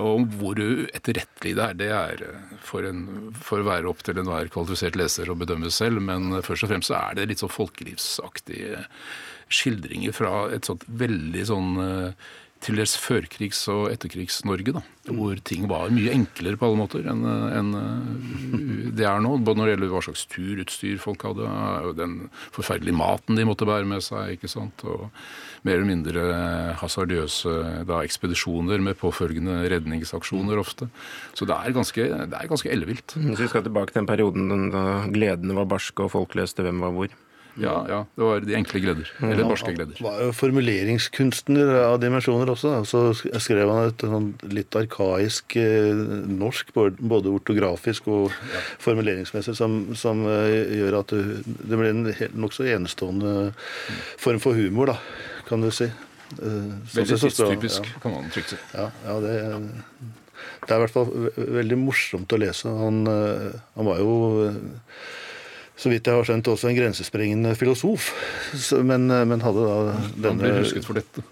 [0.00, 4.18] Og hvor etterrettelig det er, det er eh, for, en, for å være opp til
[4.18, 6.02] enhver kvalifisert leser å bedømme selv.
[6.02, 8.84] Men først og fremst så er det litt sånn folkelivsaktige
[9.52, 12.32] skildringer fra et sånt veldig sånn eh,
[12.64, 14.80] til dels førkrigs- og etterkrigs-Norge,
[15.12, 19.34] hvor ting var mye enklere på alle måter enn en eh, det er nå.
[19.44, 21.48] Både når det gjelder hva slags turutstyr folk hadde,
[21.98, 22.14] den
[22.54, 25.08] forferdelige maten de måtte bære med seg, ikke sant, og
[25.66, 26.24] mer eller mindre
[26.80, 30.88] hasardiøse da, ekspedisjoner med påfølgende redningsaksjoner ofte.
[31.36, 33.16] Så det er ganske, det er ganske ellevilt.
[33.18, 36.80] Hvis vi skal tilbake til den perioden da gledene var barske og folk leste Hvem
[36.80, 37.12] var hvor?
[37.60, 39.10] Ja, ja, det var de enkle gleder.
[39.22, 39.94] Eller norske gleder.
[40.00, 42.72] Han var jo formuleringskunstner av dimensjoner også.
[42.88, 46.02] Så skrev han et sånn litt arkaisk eh,
[46.34, 48.34] norsk, både ortografisk og
[48.82, 52.08] formuleringsmessig, som, som eh, gjør at det ble en
[52.42, 53.52] nokså enestående
[54.18, 54.98] form for humor, da,
[55.48, 55.86] kan du si.
[56.40, 58.00] Eh, veldig tidstypisk, ja.
[58.02, 58.62] kan man trygt si.
[58.74, 59.36] Ja, ja det,
[60.64, 62.72] det, er i hvert fall veldig morsomt å lese.
[62.82, 64.16] Han, han var jo
[65.76, 68.12] så vidt jeg har skjønt, også en grensesprengende filosof.
[68.86, 69.96] Men, men hadde da
[70.28, 70.52] denne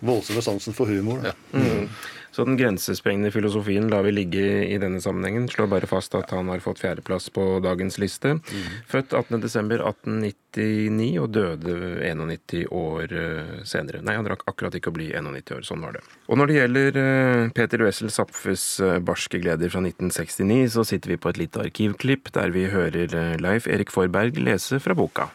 [0.03, 1.23] voldsomme sansen for humor.
[1.29, 1.37] Ja.
[1.55, 1.87] Mm.
[2.33, 5.49] Så den grensesprengende filosofien lar vi ligge i denne sammenhengen.
[5.53, 8.39] Slår bare fast at han har fått fjerdeplass på dagens liste.
[8.41, 8.71] Mm.
[8.89, 14.01] Født 18.12.1899 og døde 91 år eh, senere.
[14.01, 15.63] Nei, han rakk akkurat ikke å bli 91 år.
[15.69, 16.03] Sånn var det.
[16.33, 21.13] Og når det gjelder eh, Peter Wessel Zapfes eh, barske gleder fra 1969, så sitter
[21.13, 25.29] vi på et lite arkivklipp der vi hører Leif Erik Forberg lese fra boka.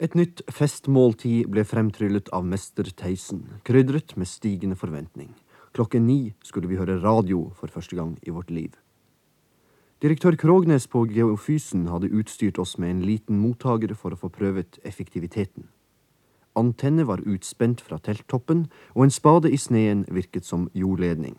[0.00, 5.34] Et nytt festmåltid ble fremtryllet av mester Theisen, krydret med stigende forventning.
[5.72, 8.74] Klokken ni skulle vi høre radio for første gang i vårt liv.
[10.02, 14.80] Direktør Krognes på Geofysen hadde utstyrt oss med en liten mottaker for å få prøvet
[14.82, 15.68] effektiviteten.
[16.58, 18.64] Antenne var utspent fra telttoppen,
[18.96, 21.36] og en spade i sneen virket som jordledning.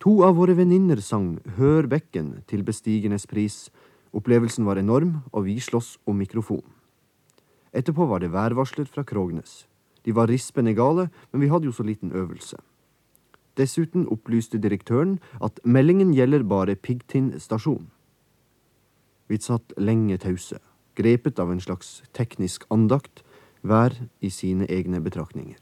[0.00, 3.68] To av våre venninner sang Hør bekken til bestigernes pris.
[4.16, 6.64] Opplevelsen var enorm, og vi sloss om mikrofon.
[7.70, 9.68] Etterpå var det værvarsler fra Krognes.
[10.02, 12.56] De var rispende gale, men vi hadde jo så liten øvelse.
[13.60, 17.90] Dessuten opplyste direktøren at meldingen gjelder bare Piggtind stasjon.
[19.28, 20.58] Vi satt lenge tause,
[20.96, 23.20] grepet av en slags teknisk andakt,
[23.60, 23.92] hver
[24.24, 25.60] i sine egne betraktninger.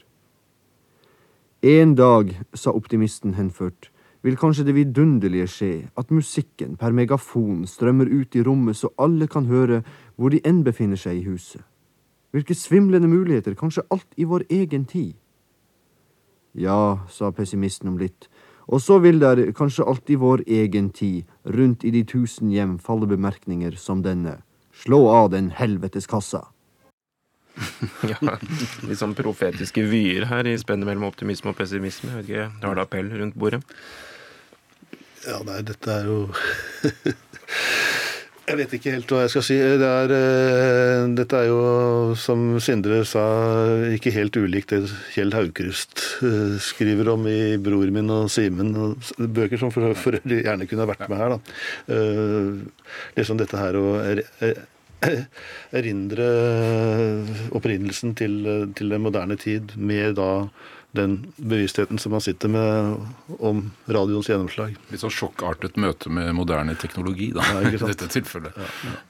[1.61, 3.89] En dag, sa optimisten henført,
[4.23, 9.27] vil kanskje det vidunderlige skje at musikken per megafon strømmer ut i rommet så alle
[9.27, 9.81] kan høre
[10.15, 11.63] hvor de enn befinner seg i huset.
[12.31, 15.15] Hvilke svimlende muligheter, kanskje alt i vår egen tid.
[16.57, 18.29] Ja, sa pessimisten om litt,
[18.69, 22.77] og så vil der kanskje alt i vår egen tid, rundt i de tusen hjem,
[22.77, 24.39] falle bemerkninger som denne.
[24.73, 26.45] Slå av den helvetes kassa.
[28.11, 28.37] ja,
[28.87, 32.11] litt sånn profetiske vyer her i spennet mellom optimisme og pessimisme.
[32.13, 33.63] Jeg vet ikke, Har du appell rundt bordet?
[35.25, 36.19] Ja, nei, dette er jo
[38.49, 39.55] Jeg vet ikke helt hva jeg skal si.
[39.61, 41.59] Det er, uh, dette er jo,
[42.17, 43.21] som Sindre sa,
[43.93, 44.79] ikke helt ulikt det
[45.13, 48.73] Kjell Haukrust uh, skriver om i 'Bror min' og 'Simen'.
[49.19, 51.37] Bøker som for øvrig gjerne kunne vært med her.
[51.37, 51.39] da.
[51.93, 52.65] Uh,
[53.19, 53.85] liksom dette her å
[55.79, 56.25] erindre
[57.55, 58.41] opprinnelsen til,
[58.75, 60.49] til den moderne tid med da
[60.97, 64.77] den bevisstheten som man sitter med om radioens gjennomslag.
[64.89, 68.57] Litt sånn sjokkartet møte med moderne teknologi, da, Ja, i dette tilfellet.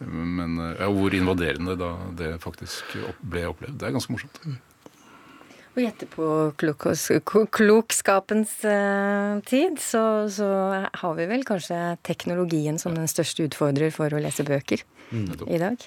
[0.04, 3.80] Men ja, hvor invaderende da det faktisk ble opplevd.
[3.80, 4.42] Det er ganske morsomt.
[5.80, 6.28] Og gjette på
[6.60, 7.06] klokos,
[7.56, 10.02] klokskapens eh, tid, så,
[10.34, 10.48] så
[10.84, 15.86] har vi vel kanskje teknologien som den største utfordrer for å lese bøker i dag.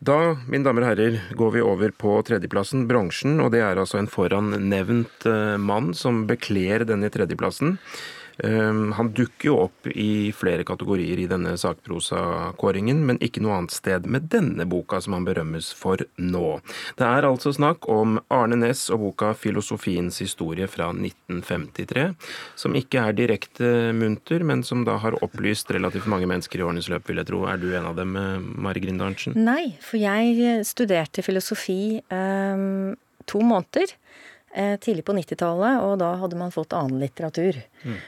[0.00, 3.34] Da, mine damer og herrer, går vi over på tredjeplassen, bronsen.
[3.44, 7.74] Og det er altså en forannevnt eh, mann som bekler denne tredjeplassen.
[8.44, 13.74] Um, han dukker jo opp i flere kategorier i denne sakprosakåringen, men ikke noe annet
[13.74, 16.46] sted med denne boka som han berømmes for nå.
[16.98, 22.14] Det er altså snakk om Arne Næss og boka 'Filosofiens historie' fra 1953,
[22.56, 26.88] som ikke er direkte munter, men som da har opplyst relativt mange mennesker i årenes
[26.88, 27.44] løp, vil jeg tro.
[27.46, 29.36] Er du en av dem, eh, Mari Grinde Arntzen?
[29.36, 33.92] Nei, for jeg studerte filosofi um, to måneder.
[34.54, 37.58] Eh, Tidlig på 90-tallet, og da hadde man fått annen litteratur.
[37.82, 37.98] Mm.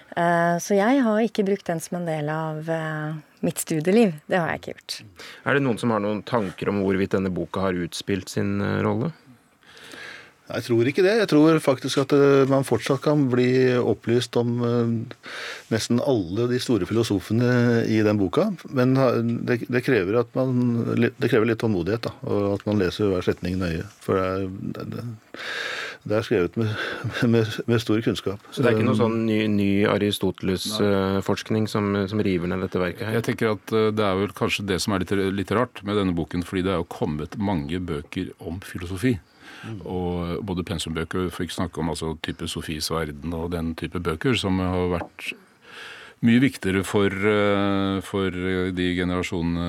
[0.60, 4.14] Så jeg har ikke brukt den som en del av eh, mitt studieliv.
[4.26, 4.96] Det har jeg ikke gjort.
[5.44, 8.78] Er det noen som har noen tanker om hvorvidt denne boka har utspilt sin eh,
[8.86, 9.10] rolle?
[10.52, 11.14] Jeg tror ikke det.
[11.22, 14.94] Jeg tror faktisk at eh, man fortsatt kan bli opplyst om eh,
[15.72, 18.50] nesten alle de store filosofene i den boka.
[18.70, 18.94] Men
[19.46, 20.58] det, det, krever, at man,
[20.96, 23.86] det krever litt tålmodighet, da, og at man leser hver setning nøye.
[24.04, 25.08] For det er,
[26.04, 26.76] det, er skrevet med,
[27.32, 28.44] med, med stor kunnskap.
[28.50, 33.06] Så det er ikke noe sånn ny, ny Aristoteles-forskning som, som river ned dette verket
[33.08, 33.20] her?
[33.20, 36.00] Jeg tenker at eh, Det er vel kanskje det som er litt, litt rart med
[36.00, 39.16] denne boken, fordi det er jo kommet mange bøker om filosofi.
[39.84, 44.34] Og både pensumbøker, for ikke snakke om altså type Sofies verden og den type bøker,
[44.38, 45.32] som har vært
[46.22, 49.64] mye viktigere for, eh, for de generasjonene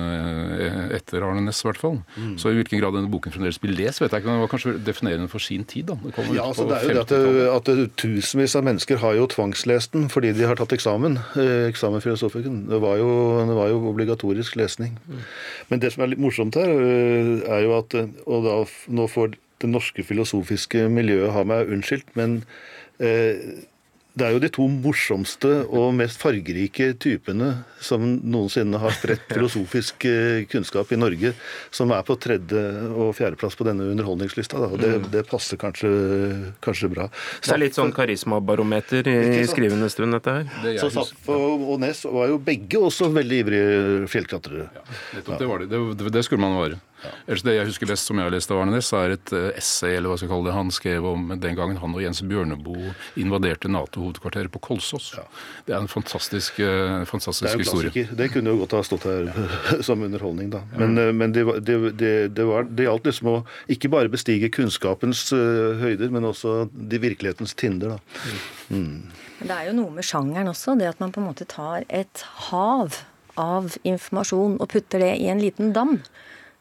[0.62, 1.96] eh, etter Arne Næss, i hvert fall.
[2.38, 4.30] Så i hvilken grad denne boken fremdeles blir lest, vet jeg ikke.
[4.30, 5.98] Men det var kanskje definerende for sin tid, da.
[6.04, 9.98] Det Ja, altså det er jo det at, at tusenvis av mennesker har jo tvangslest
[9.98, 11.18] den fordi de har tatt eksamen.
[11.34, 12.68] Eh, eksamen filosofikken.
[12.70, 13.10] Det var, jo,
[13.50, 14.94] det var jo obligatorisk lesning.
[15.70, 18.60] Men det som er litt morsomt her, eh, er jo at eh, Og da,
[18.94, 22.40] nå får det norske filosofiske miljøet har meg unnskyldt, men
[22.98, 23.64] eh,
[24.14, 27.48] det er jo de to morsomste og mest fargerike typene
[27.82, 31.32] som noensinne har spredt filosofisk eh, kunnskap i Norge,
[31.74, 34.62] som er på tredje- og fjerdeplass på denne underholdningslista.
[34.62, 34.70] Da.
[34.70, 35.90] Og det, det passer kanskje,
[36.62, 37.08] kanskje bra.
[37.42, 40.48] Det er litt sånn karismabarometer i skrivende stund, dette her.
[40.62, 43.74] Det Så Zapf og Nes Næss var jo begge også veldig ivrige
[44.14, 44.70] fjellklatrere.
[45.18, 45.68] Nettopp, det var det.
[45.74, 46.78] Det, det skulle man være.
[47.26, 49.50] Ellers Det jeg husker best som jeg har lest av Arne Næss, er et eh,
[49.58, 52.22] essay eller hva skal jeg kalle det, han skrev om den gangen han og Jens
[52.26, 55.12] Bjørneboe invaderte Nato-hovedkvarteret på Kolsås.
[55.66, 56.60] Det er en fantastisk,
[57.10, 57.90] fantastisk Det er historie.
[57.94, 58.16] klassiker.
[58.20, 59.30] Det kunne jo godt ha stått her
[59.88, 60.62] som underholdning, da.
[60.76, 61.12] Men, ja.
[61.12, 63.36] men det, var- det, det, det, var, det gjaldt liksom å
[63.72, 68.34] ikke bare bestige kunnskapens eh, høyder, men også de virkelighetens tinder, da.
[68.72, 69.10] Mm.
[69.44, 72.22] det er jo noe med sjangeren også, det at man på en måte tar et
[72.48, 72.96] hav
[73.40, 75.96] av informasjon og putter det i en liten dam.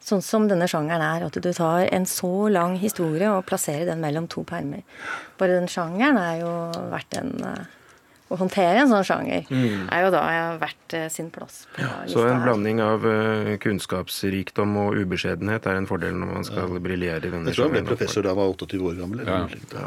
[0.04, 4.02] Sånn som denne sjangeren er, at du tar en så lang historie og plasserer den
[4.04, 4.82] mellom to permer.
[5.40, 6.52] Bare den sjangeren er jo
[6.92, 7.64] verdt en eh,
[8.34, 9.44] Å håndtere en sånn sjanger
[9.94, 10.22] er jo da
[10.58, 12.44] verdt eh, sin plass på lista Så en her.
[12.48, 17.52] blanding av eh, kunnskapsrikdom og ubeskjedenhet er en fordel når man skal briljere i denne
[17.52, 19.22] Jeg tror han ble professor da han var 28 år gammel.
[19.22, 19.40] Eller Ja.
[19.44, 19.48] ja.
[19.54, 19.78] slikt,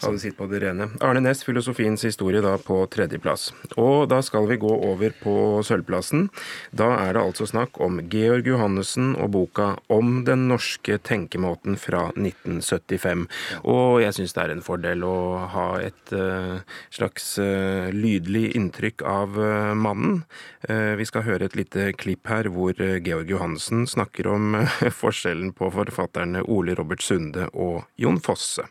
[0.00, 0.08] da.
[0.08, 0.88] Hadde sitt på det rene.
[1.04, 3.50] Arne Næss, filosofiens historie, da på tredjeplass.
[3.76, 5.34] Og da skal vi gå over på
[5.66, 6.28] sølvplassen.
[6.76, 12.08] Da er det altså snakk om Georg Johannessen og boka Om den norske tenkemåten fra
[12.14, 13.26] 1975.
[13.64, 15.18] Og jeg syns det er en fordel å
[15.52, 16.60] ha et eh,
[16.94, 20.22] slags eh, lydlig inntrykk av eh, mannen.
[20.68, 24.58] Vi skal høre et lite klipp her hvor Georg Johannessen snakker om
[25.02, 28.66] forskjellen på forfatterne Ole Robert Sunde og Jon Fosse.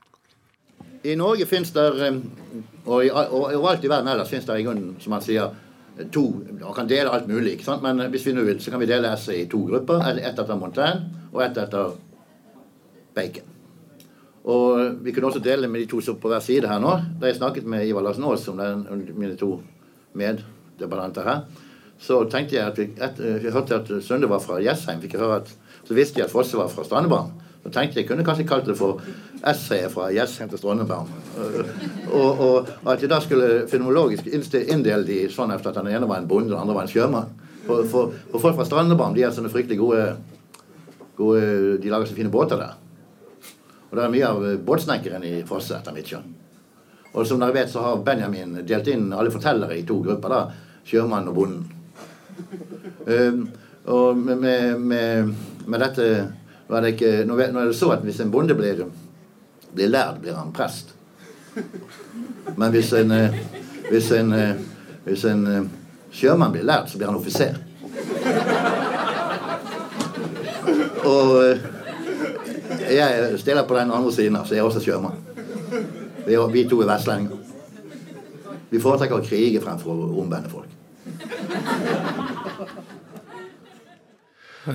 [1.07, 2.19] I Norge finnes det, eh,
[2.85, 5.53] og i- og overalt i verden ellers finnes det i grunnen, som man sier,
[6.11, 6.21] to
[6.59, 7.81] Man kan dele alt mulig, ikke sant?
[7.81, 10.03] men hvis vi nå vil, så kan vi dele essay i to grupper.
[10.17, 11.95] Ett etter Montaigne og ett etter
[13.15, 13.43] Bacon.
[14.45, 16.93] Og vi kunne også dele med de to som på hver side her nå.
[17.19, 18.85] Da jeg snakket med Ivar Larsen Aas den,
[19.17, 19.61] mine to
[20.15, 21.41] meddebattanter her,
[21.99, 26.19] så tenkte jeg at vi, et, vi hørte at Sunde var fra Jessheim, så visste
[26.19, 27.31] jeg at Fosse var fra Strandebarm.
[27.67, 29.01] Så tenkte jeg kunne kanskje kalt det for
[29.43, 31.09] essayet fra Jessheim til Strandebarm.
[32.15, 36.21] Og, og at jeg da skulle fenomenologisk inndele de sånn efter at den ene var
[36.21, 37.33] en bonde, den andre var en sjømann.
[37.65, 40.05] For, for, for folk fra Strandebarm de er sånne fryktelig gode,
[41.19, 42.79] gode De lager så fine båter der.
[43.89, 46.33] Og det er mye av båtsnekkeren i Fosse, etter mitt skjønn.
[47.11, 50.31] Og som dere vet, så har Benjamin delt inn alle fortellere i to grupper.
[50.31, 50.41] da,
[50.87, 51.63] Sjømannen og bonden.
[53.07, 53.47] Um,
[53.87, 56.07] Og med, med, med dette
[56.67, 58.83] nå er, ikke, nå er det så at hvis en bonde blir,
[59.71, 60.91] blir lærd, blir han prest.
[62.57, 63.37] Men hvis en, eh,
[63.89, 64.55] hvis en, eh,
[65.05, 65.63] hvis en eh,
[66.11, 67.55] sjømann blir lært, så blir han offiser.
[71.07, 71.57] Og
[72.91, 75.15] jeg stiller på den andre siden, så jeg er også sjømann.
[76.27, 77.37] Vi to er vestlendinger.
[78.69, 80.67] Vi foretrekker å krige fremfor å omvende folk.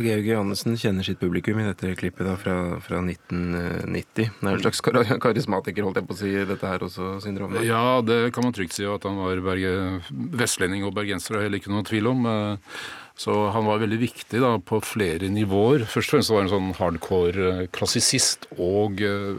[0.01, 4.31] Georg Johannessen kjenner sitt publikum i dette klippet da, fra, fra 1990.
[4.41, 4.81] Det er en slags
[5.21, 7.61] karismatiker, holdt jeg på å si, dette her også, Hovland?
[7.69, 8.87] Ja, det kan man trygt si.
[8.89, 12.25] At han var berge, vestlending og bergenser, er heller ikke noe tvil om.
[12.31, 12.81] Eh,
[13.23, 15.85] så han var veldig viktig da, på flere nivåer.
[15.85, 19.33] Først og fremst var han sånn hardcore eh, klassisist og eh,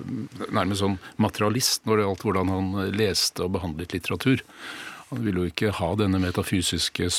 [0.53, 4.45] nærmest sånn materialist når det gjaldt hvordan han leste og behandlet litteratur.
[5.09, 7.09] Han ville jo ikke ha denne metafysiske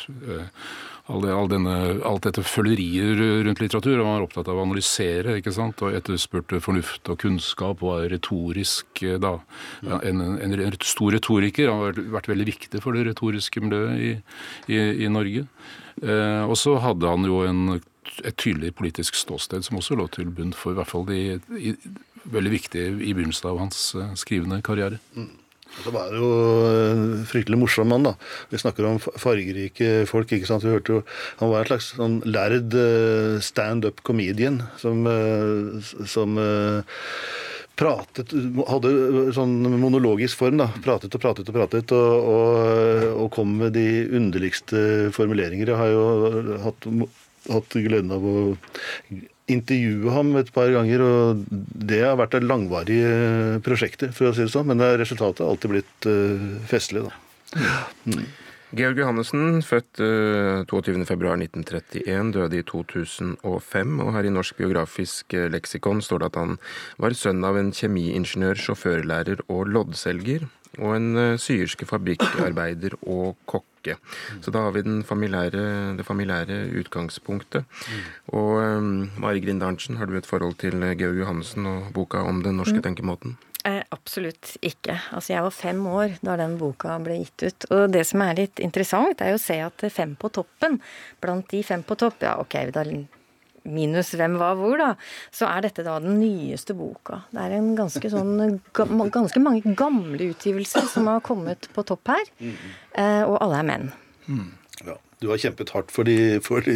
[1.12, 1.74] all, all denne,
[2.06, 3.98] alt dette følgeriet rundt litteratur.
[4.00, 5.82] Han var opptatt av å analysere ikke sant?
[5.84, 9.36] og etterspurte fornuft og kunnskap, og var retorisk eh, da.
[9.84, 11.70] En, en, en, stor retoriker.
[11.70, 14.14] Han har vært veldig viktig for det retoriske miljøet i,
[14.72, 15.46] i, i Norge.
[16.02, 17.78] Eh, og så hadde han jo en,
[18.24, 21.76] et tydelig politisk ståsted som også lå til bunn for i hvert fall de, i,
[22.32, 25.00] veldig viktig i begynnelsen av hans eh, skrivende karriere.
[25.18, 25.32] Mm.
[25.82, 26.28] Så var det jo
[26.68, 28.14] en fryktelig morsom mann, da.
[28.52, 30.32] Vi snakker om fargerike folk.
[30.32, 30.64] ikke sant?
[30.64, 31.00] Vi hørte jo,
[31.40, 37.02] Han var en slags sånn lærd eh, stand-up comedian som, eh, som eh,
[37.74, 38.30] pratet
[38.70, 38.94] Hadde
[39.34, 40.62] sånn monologisk form.
[40.62, 45.74] da, Pratet og pratet og pratet, og, og, og kom med de underligste formuleringer.
[45.74, 46.90] Jeg har jo hatt,
[47.50, 48.36] hatt gleden av å
[49.50, 53.00] intervjue ham et par ganger, og det har vært et langvarig
[53.64, 54.70] prosjekt, prosjekter, for å si det sånn.
[54.70, 57.12] Men resultatet har alltid blitt uh, festlig, da.
[58.08, 58.24] Mm.
[58.74, 63.94] Georg Johannessen, født uh, 22.2.1931, døde i 2005.
[64.02, 66.58] Og her i Norsk biografisk leksikon står det at han
[67.02, 70.48] var sønn av en kjemiingeniør, sjåførlærer og loddselger
[70.80, 73.98] og en eh, syerske fabrikkarbeider og kokke.
[74.40, 75.62] Så da har vi familiære,
[75.98, 77.66] det familiære utgangspunktet.
[78.32, 82.40] Og um, Mari Grind Arntzen, har du et forhold til Georg Johannessen og boka om
[82.42, 82.86] den norske mm.
[82.86, 83.36] tenkemåten?
[83.64, 84.98] Eh, absolutt ikke.
[85.16, 87.66] Altså, jeg var fem år da den boka ble gitt ut.
[87.72, 90.76] Og det som er litt interessant, er jo å se at Fem på toppen,
[91.20, 92.84] blant de fem på topp Ja, ok, da
[93.64, 94.90] minus hvem var hvor, da,
[95.34, 97.22] så er dette da den nyeste boka.
[97.32, 102.28] Det er en ganske sånn ganske mange gamle utgivelser som har kommet på topp her.
[102.40, 103.90] Eh, og alle er menn.
[104.28, 104.52] Mm.
[104.84, 104.98] Ja.
[105.24, 106.74] Du har kjempet hardt for de, for de,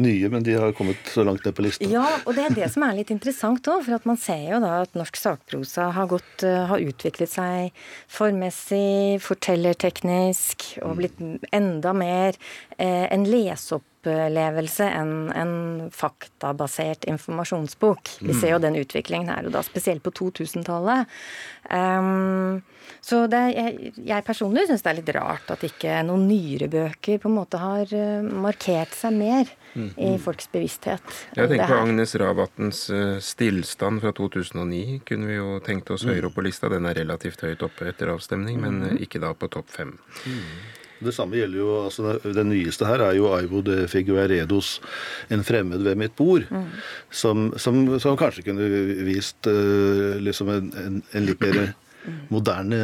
[0.00, 1.88] nye, men de har kommet så langt ned på lista.
[1.90, 3.82] Ja, og det er det som er litt interessant òg.
[3.84, 7.84] For at man ser jo da at norsk sakprosa har, gått, eh, har utviklet seg
[8.08, 11.20] formmessig, fortellerteknisk, og blitt
[11.52, 12.38] enda mer
[12.78, 18.18] eh, en leseopp opplevelse enn en faktabasert informasjonsbok.
[18.20, 21.06] Vi ser jo den utviklingen her, og da spesielt på 2000-tallet.
[21.70, 22.62] Um, ehm,
[23.00, 27.22] så det, jeg, jeg, personlig syns det er litt rart at ikke noen nyere bøker
[27.22, 29.94] på en måte har uh, markert seg mer mm.
[29.96, 31.02] i folks bevissthet.
[31.38, 35.00] Jeg tenker på Agnes Ravatns uh, 'Stillstand' fra 2009.
[35.08, 36.70] Kunne vi jo tenkt oss høyere opp på lista.
[36.72, 39.96] Den er relativt høyt oppe etter avstemning, men uh, ikke da på topp fem.
[40.26, 40.81] Mm.
[41.02, 44.80] Det samme gjelder jo, altså Den nyeste her er jo Aivo de Figueredos
[45.30, 46.66] 'En fremmed ved mitt bord', mm.
[47.10, 48.68] som, som, som, kanskje kunne
[49.06, 51.74] vist uh, liksom en, en, en litt mer
[52.32, 52.78] moderne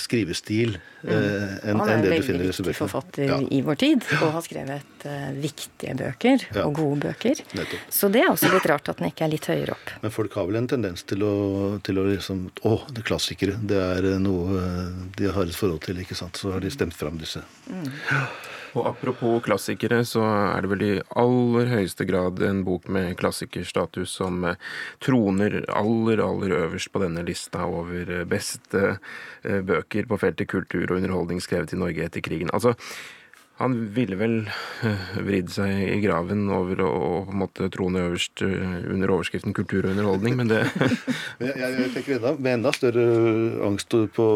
[0.00, 1.10] skrivestil mm.
[1.10, 2.66] eh, enn en det du finner i disse bøkene.
[2.66, 3.38] Han er en veldig viktig forfatter ja.
[3.40, 6.66] i vår tid, og har skrevet uh, viktige bøker, ja.
[6.66, 7.42] og gode bøker.
[7.56, 7.88] Nettopp.
[8.00, 9.94] Så det er også litt rart at den ikke er litt høyere opp.
[10.04, 11.34] Men folk har vel en tendens til å,
[11.86, 13.58] til å liksom Å, det er klassikere.
[13.64, 14.64] Det er noe
[15.16, 16.36] de har et forhold til, ikke sant.
[16.40, 17.42] Så har de stemt fram disse.
[17.70, 17.88] Mm.
[18.78, 24.12] Og apropos klassikere, så er det vel i aller høyeste grad en bok med klassikerstatus
[24.20, 24.58] som eh,
[25.02, 28.84] troner aller, aller øverst på denne lista over eh, beste
[29.42, 32.52] eh, bøker på feltet kultur og underholdning skrevet i Norge etter krigen.
[32.54, 32.76] Altså,
[33.60, 36.92] han ville vel uh, vridd seg i graven over å
[37.26, 40.62] på en måte trone øverst uh, under overskriften kultur og underholdning, men det
[41.44, 43.04] jeg, jeg tenker enda, med enda større
[43.66, 44.26] angst på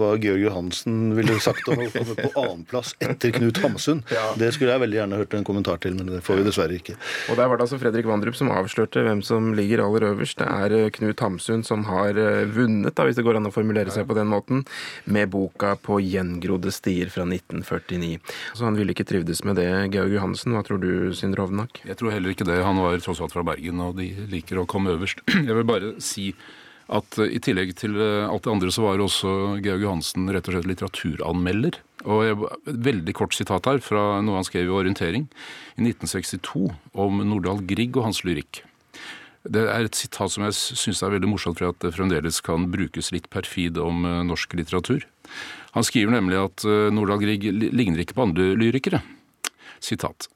[0.00, 4.00] hva Georg Johansen ville sagt om å komme på annenplass etter Knut Hamsun.
[4.14, 4.30] Ja.
[4.40, 6.96] Det skulle jeg veldig gjerne hørt en kommentar til, men det får vi dessverre ikke.
[7.28, 10.40] Og der var det altså Fredrik Vandrup som avslørte hvem som ligger aller øverst.
[10.40, 12.16] Det er uh, Knut Hamsun som har
[12.56, 14.64] vunnet, da, hvis det går an å formulere seg på den måten,
[15.04, 18.16] med boka 'På gjengrodde stier' fra 1949.
[18.54, 20.54] Så han ville ikke trivdes med det, Georg Johansen.
[20.54, 21.80] Hva tror du, Sindre Hovnak?
[21.86, 22.60] Jeg tror heller ikke det.
[22.66, 25.24] Han var tross alt fra Bergen, og de liker å komme øverst.
[25.48, 26.30] Jeg vil bare si
[26.86, 29.30] at i tillegg til alt det andre så var også
[29.64, 31.80] Georg Johansen rett og slett litteraturanmelder.
[32.06, 32.36] Og jeg,
[32.86, 35.26] veldig kort sitat her fra noe han skrev i Orientering
[35.74, 38.62] i 1962 om Nordahl Grieg og hans lyrikk.
[39.46, 42.66] Det er et sitat som jeg syns er veldig morsomt, for at det fremdeles kan
[42.70, 45.06] brukes litt perfid om norsk litteratur.
[45.76, 46.64] Han skriver nemlig at
[46.94, 49.02] Nordahl Grieg ligner ikke på andre lyrikere.
[49.84, 50.30] Sitat.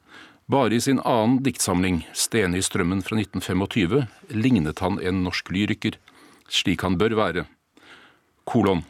[0.51, 4.01] Bare i sin annen diktsamling, Stene i strømmen fra 1925,
[4.35, 5.95] lignet han en norsk lyriker,
[6.51, 7.45] slik han bør være.
[8.51, 8.83] Kolon.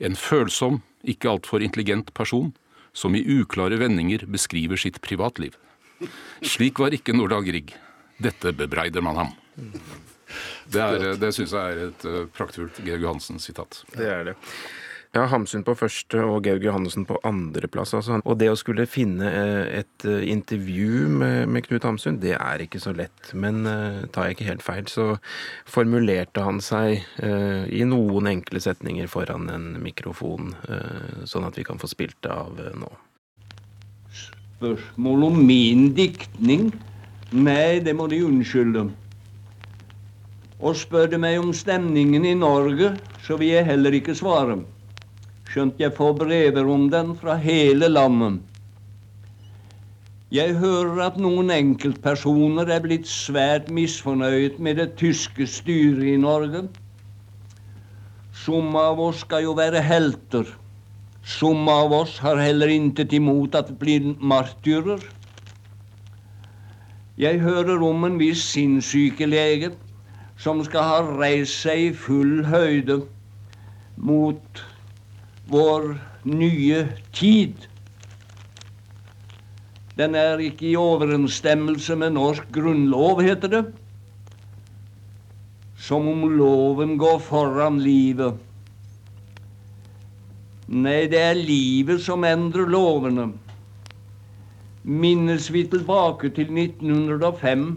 [0.00, 2.54] En følsom, ikke altfor intelligent person,
[2.96, 5.58] som i uklare vendinger beskriver sitt privatliv.
[6.40, 7.74] Slik var ikke Nordahl Grieg.
[8.16, 9.34] Dette bebreider man ham.
[10.64, 13.82] Det, er, det syns jeg er et praktfullt Georg Hansen-sitat.
[13.92, 14.38] Det er det.
[15.14, 17.92] Ja, Hamsun på første og Georg Johannessen på andreplass.
[17.94, 18.16] Altså.
[18.26, 19.28] Og det å skulle finne
[19.70, 23.30] et intervju med, med, Knut Hamsun, det er ikke så lett.
[23.30, 25.06] Men uh, tar jeg ikke helt feil, så
[25.70, 31.68] formulerte han seg uh, i noen enkle setninger foran en mikrofon, uh, sånn at vi
[31.70, 32.90] kan få spilt det av nå.
[34.24, 36.72] Spørsmål om min diktning?
[37.30, 38.88] Nei, det må de unnskylde.
[40.58, 44.64] Og spør de meg om stemningen i Norge, så vil jeg heller ikke svare
[45.54, 48.40] skjønt jeg får brever om den fra hele landet.
[50.34, 56.64] Jeg hører at noen enkeltpersoner er blitt svært misfornøyd med det tyske styret i Norge.
[58.34, 60.50] Somme av oss skal jo være helter.
[61.22, 65.06] Somme av oss har heller intet imot at det blir martyrer.
[67.14, 69.70] Jeg hører om en viss sinnssykelege
[70.34, 73.04] som skal ha reist seg i full høyde
[73.94, 74.64] mot
[75.50, 76.80] vår nye
[77.12, 77.68] tid.
[79.98, 83.62] Den er ikke i overensstemmelse med norsk grunnlov, heter det.
[85.78, 88.40] Som om loven går foran livet.
[90.66, 93.28] Nei, det er livet som endrer lovene.
[94.84, 97.68] Minnes vi tilbake til 1905,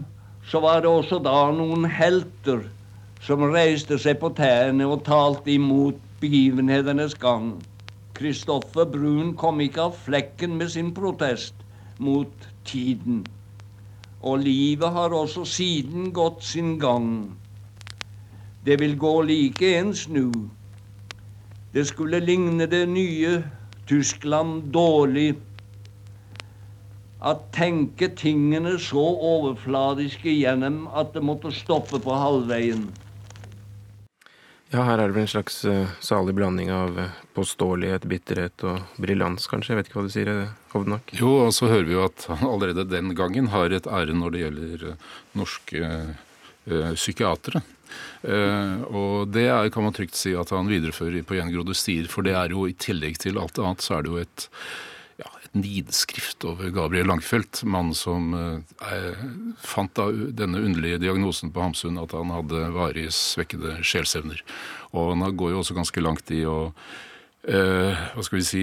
[0.48, 2.64] så var det også da noen helter
[3.24, 7.62] som reiste seg på tærne og talte imot begivenhetenes gang.
[8.14, 11.54] Kristoffer Brun kom ikke av flekken med sin protest
[11.98, 13.24] mot tiden.
[14.22, 17.36] Og livet har også siden gått sin gang.
[18.66, 20.30] Det vil gå like ens nå.
[21.74, 23.42] Det skulle ligne det nye
[23.86, 25.36] Tyskland dårlig
[27.24, 32.88] at tenke tingene så overfladiske gjennom at det måtte stoppe på halvveien.
[34.68, 39.00] Ja, her er det vel en slags uh, salig blanding av uh, påståelighet, bitterhet og
[39.00, 39.72] briljans, kanskje?
[39.72, 41.14] Jeg vet ikke hva du sier, eh, Hovdenak?
[41.16, 44.34] Jo, og så hører vi jo at han allerede den gangen har et ære når
[44.34, 45.92] det gjelder uh, norske
[46.68, 47.62] psykiatere.
[48.92, 52.34] og det er, kan man trygt si at han viderefører på gjengrodde stier, for det
[52.36, 54.44] er jo i tillegg til alt annet, så er det jo et
[55.18, 59.24] et nidskrift over Gabriel Langfelt, mannen som eh,
[59.58, 64.44] fant da denne underlige diagnosen på Hamsun, at han hadde varig svekkede sjelsevner.
[64.94, 66.70] Og han går jo også ganske langt i å
[67.48, 68.62] eh, Hva skal vi si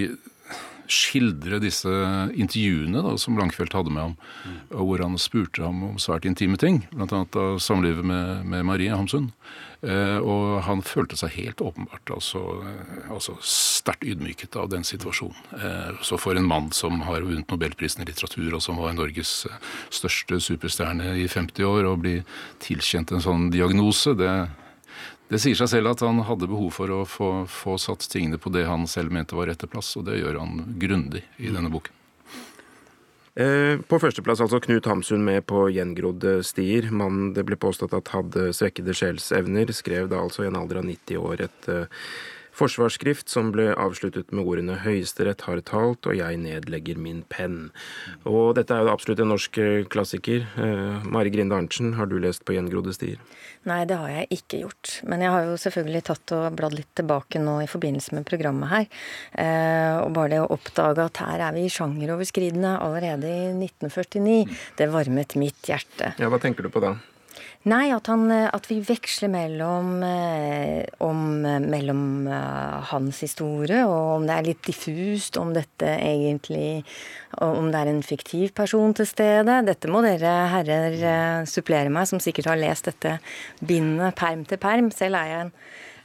[0.92, 1.90] skildre disse
[2.34, 4.16] intervjuene da, som Langfeldt hadde med ham,
[4.72, 7.22] og hvor han spurte ham om svært intime ting, bl.a.
[7.22, 9.30] av samlivet med, med Marie Hamsun.
[9.84, 15.36] Eh, og han følte seg helt åpenbart altså, eh, altså sterkt ydmyket av den situasjonen.
[15.52, 19.44] Eh, så for en mann som har vunnet nobelprisen i litteratur, og som var Norges
[19.92, 22.16] største superstjerne i 50 år, å bli
[22.64, 24.32] tilkjent en sånn diagnose, det,
[25.28, 28.52] det sier seg selv at han hadde behov for å få, få satt tingene på
[28.54, 31.96] det han selv mente var rette plass, og det gjør han grundig i denne boken.
[33.36, 36.88] Eh, på førsteplass altså Knut Hamsun med på gjengrodde stier.
[36.88, 40.86] Mannen det ble påstått at hadde svekkede sjelsevner, skrev da altså i en alder av
[40.88, 42.06] 90 år et uh,
[42.56, 47.70] forsvarsskrift som ble avsluttet med ordene 'Høyesterett har talt, og jeg nedlegger min penn'.
[48.24, 50.46] Og dette er jo absolutt en norsk eh, klassiker.
[50.56, 53.20] Uh, Mari Grinde Arntzen, har du lest på gjengrodde stier?
[53.66, 55.00] Nei, det har jeg ikke gjort.
[55.04, 58.72] Men jeg har jo selvfølgelig tatt og bladd litt tilbake nå i forbindelse med programmet
[58.72, 58.86] her.
[59.32, 64.88] Eh, og bare det å oppdage at her er vi sjangeroverskridende allerede i 1949, det
[64.92, 66.14] varmet mitt hjerte.
[66.20, 66.96] Ja, Hva tenker du på da?
[67.66, 72.28] Nei, at, han, eh, at, vi veksler mellom, eh, om, eh, mellom
[72.90, 76.84] hans historie, og om det er litt diffust om dette egentlig
[77.42, 79.58] Om det er en fiktiv person til stede.
[79.66, 83.18] Dette må dere herrer supplere meg, som sikkert har lest dette
[83.60, 84.88] bindet perm til perm.
[84.94, 85.50] Selv er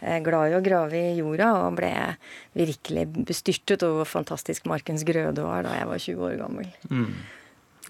[0.02, 1.94] jeg glad i å grave i jorda, og ble
[2.58, 6.68] virkelig bestyrtet over fantastisk Markens Grøde var da jeg var 20 år gammel.
[6.90, 7.16] Mm.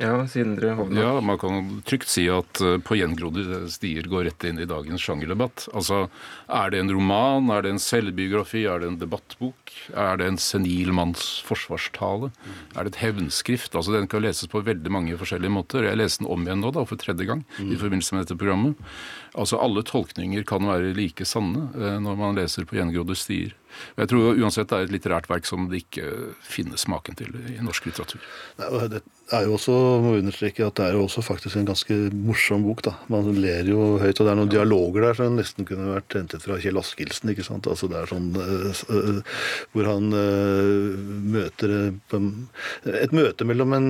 [0.01, 0.97] Ja, Sindre Hovland.
[0.97, 5.03] Ja, Man kan trygt si at eh, På gjengrodde stier går rett inn i dagens
[5.05, 5.67] sjangerdebatt.
[5.77, 6.07] Altså,
[6.49, 9.75] Er det en roman, er det en selvbiografi, er det en debattbok?
[9.93, 12.31] Er det en senil manns forsvarstale?
[12.75, 13.75] Er det et hevnskrift?
[13.77, 15.85] Altså, Den kan leses på veldig mange forskjellige måter.
[15.85, 18.75] Jeg leste den om igjen nå, da, for tredje gang i forbindelse med dette programmet.
[19.31, 23.55] Altså, Alle tolkninger kan være like sanne eh, når man leser på gjengrodde stier.
[23.95, 27.55] Jeg tror uansett det er et litterært verk som det ikke finnes maken til i
[27.63, 28.19] norsk litteratur.
[28.59, 28.99] Det
[29.31, 32.83] er jo også, må understreke at det er jo også faktisk en ganske morsom bok.
[32.89, 32.97] da.
[33.13, 36.43] Man ler jo høyt, og det er noen dialoger der som nesten kunne vært hentet
[36.43, 37.31] fra Kjell Askildsen.
[37.31, 37.69] ikke sant?
[37.71, 39.39] Altså Det er sånn uh,
[39.71, 40.11] hvor han
[41.31, 41.77] møter
[42.91, 43.89] Et møte mellom en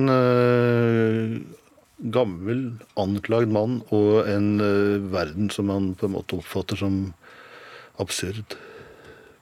[2.02, 4.56] gammel, anklagd mann og en
[5.12, 6.96] verden som han på en måte oppfatter som
[8.02, 8.56] absurd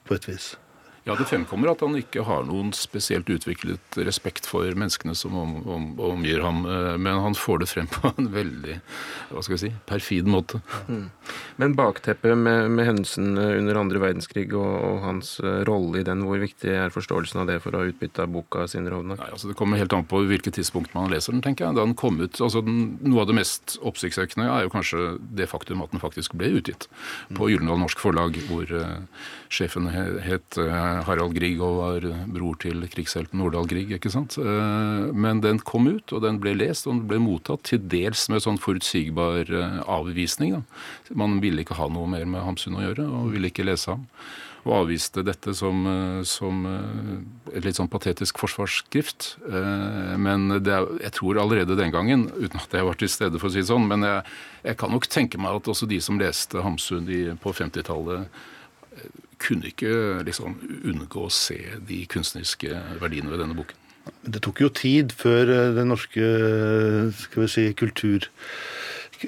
[0.04, 0.52] på et vis.
[1.10, 5.56] Ja, Det fremkommer at han ikke har noen spesielt utviklet respekt for menneskene som om,
[5.66, 8.76] om, omgir ham, eh, men han får det frem på en veldig
[9.32, 10.60] hva skal jeg si, perfid måte.
[10.86, 11.08] Mm.
[11.58, 16.22] Men bakteppet med, med hendelsen under andre verdenskrig og, og, hans eh, rolle i den,
[16.28, 19.24] hvor viktig er forståelsen av det for å ha utbytte av boka sin, Rovnak?
[19.32, 21.78] Altså, det kommer helt an på hvilket tidspunkt man leser den, tenker jeg.
[21.80, 25.02] Da den kom ut, altså den, Noe av det mest oppsiktsvekkende er jo kanskje
[25.34, 26.86] det faktum at den faktisk ble utgitt
[27.34, 32.84] på Gyldendal Norsk Forlag, hvor uh, sjefen het uh, Harald Grieg og var bror til
[32.90, 33.92] krigshelten Nordahl Grieg.
[33.96, 34.36] ikke sant?
[34.40, 38.28] Eh, men den kom ut, og den ble lest, og den ble mottatt til dels
[38.32, 40.58] med sånn forutsigbar eh, avvisning.
[40.58, 41.16] Da.
[41.22, 44.06] Man ville ikke ha noe mer med Hamsun å gjøre, og ville ikke lese ham.
[44.68, 49.32] Og avviste dette som, eh, som et litt sånn patetisk forsvarsskrift.
[50.20, 53.54] Men er, jeg tror allerede den gangen, uten at jeg var til stede, for å
[53.54, 54.22] si det sånn, men jeg,
[54.68, 57.08] jeg kan nok tenke meg at også de som leste Hamsun
[57.40, 58.48] på 50-tallet
[59.40, 63.78] kunne ikke liksom unngå å se de kunstneriske verdiene ved denne boken.
[64.24, 66.28] Det tok jo tid før eh, den norske
[67.20, 68.26] skal vi si, kultur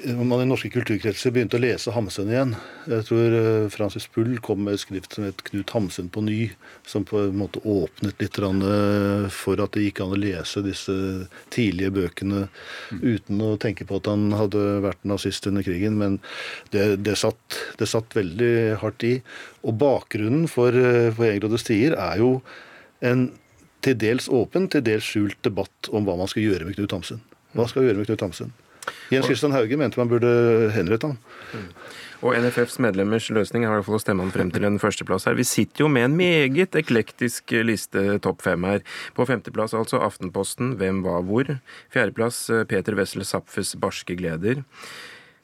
[0.01, 2.53] om man i norske kulturkretser begynte å lese Hamsun igjen.
[2.89, 6.55] Jeg tror eh, Francis Pull kom med et skrift som het 'Knut Hamsun på ny',
[6.85, 10.95] som på en måte åpnet litt eh, for at det gikk an å lese disse
[11.53, 12.47] tidlige bøkene
[13.03, 15.97] uten å tenke på at han hadde vært nazist under krigen.
[16.01, 16.19] Men
[16.71, 19.21] det, det, satt, det satt, veldig hardt i.
[19.61, 22.41] Og bakgrunnen for, eh, for Egråde tider er jo
[23.01, 23.29] en
[23.83, 27.21] til dels åpen, til dels skjult debatt om hva man skal gjøre med Knut Hamsun.
[27.53, 28.53] Hva skal vi gjøre med Knut Hamsun?
[29.13, 30.31] Jens Christian Hauge mente man burde
[30.75, 31.19] henrette ham.
[32.23, 35.27] Og NFFs medlemmers løsning er i hvert fall å stemme han frem til en førsteplass
[35.27, 35.35] her.
[35.35, 38.83] Vi sitter jo med en meget eklektisk liste topp fem her.
[39.17, 41.51] På femteplass altså Aftenposten Hvem var hvor?
[41.91, 44.63] Fjerdeplass Peter Wessel Zapfes Barske gleder.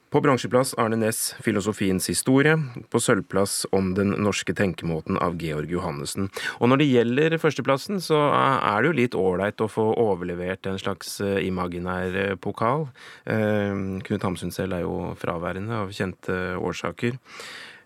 [0.10, 2.56] På bransjeplass Arne Næss Filosofiens historie.
[2.90, 6.32] På sølvplass Om den norske tenkemåten av Georg Johannessen.
[6.58, 10.82] Og når det gjelder førsteplassen, så er det jo litt ålreit å få overlevert en
[10.82, 12.88] slags eh, imaginær eh, pokal.
[13.30, 17.22] Eh, Knut Hamsun selv er jo fraværende av kjente årsaker.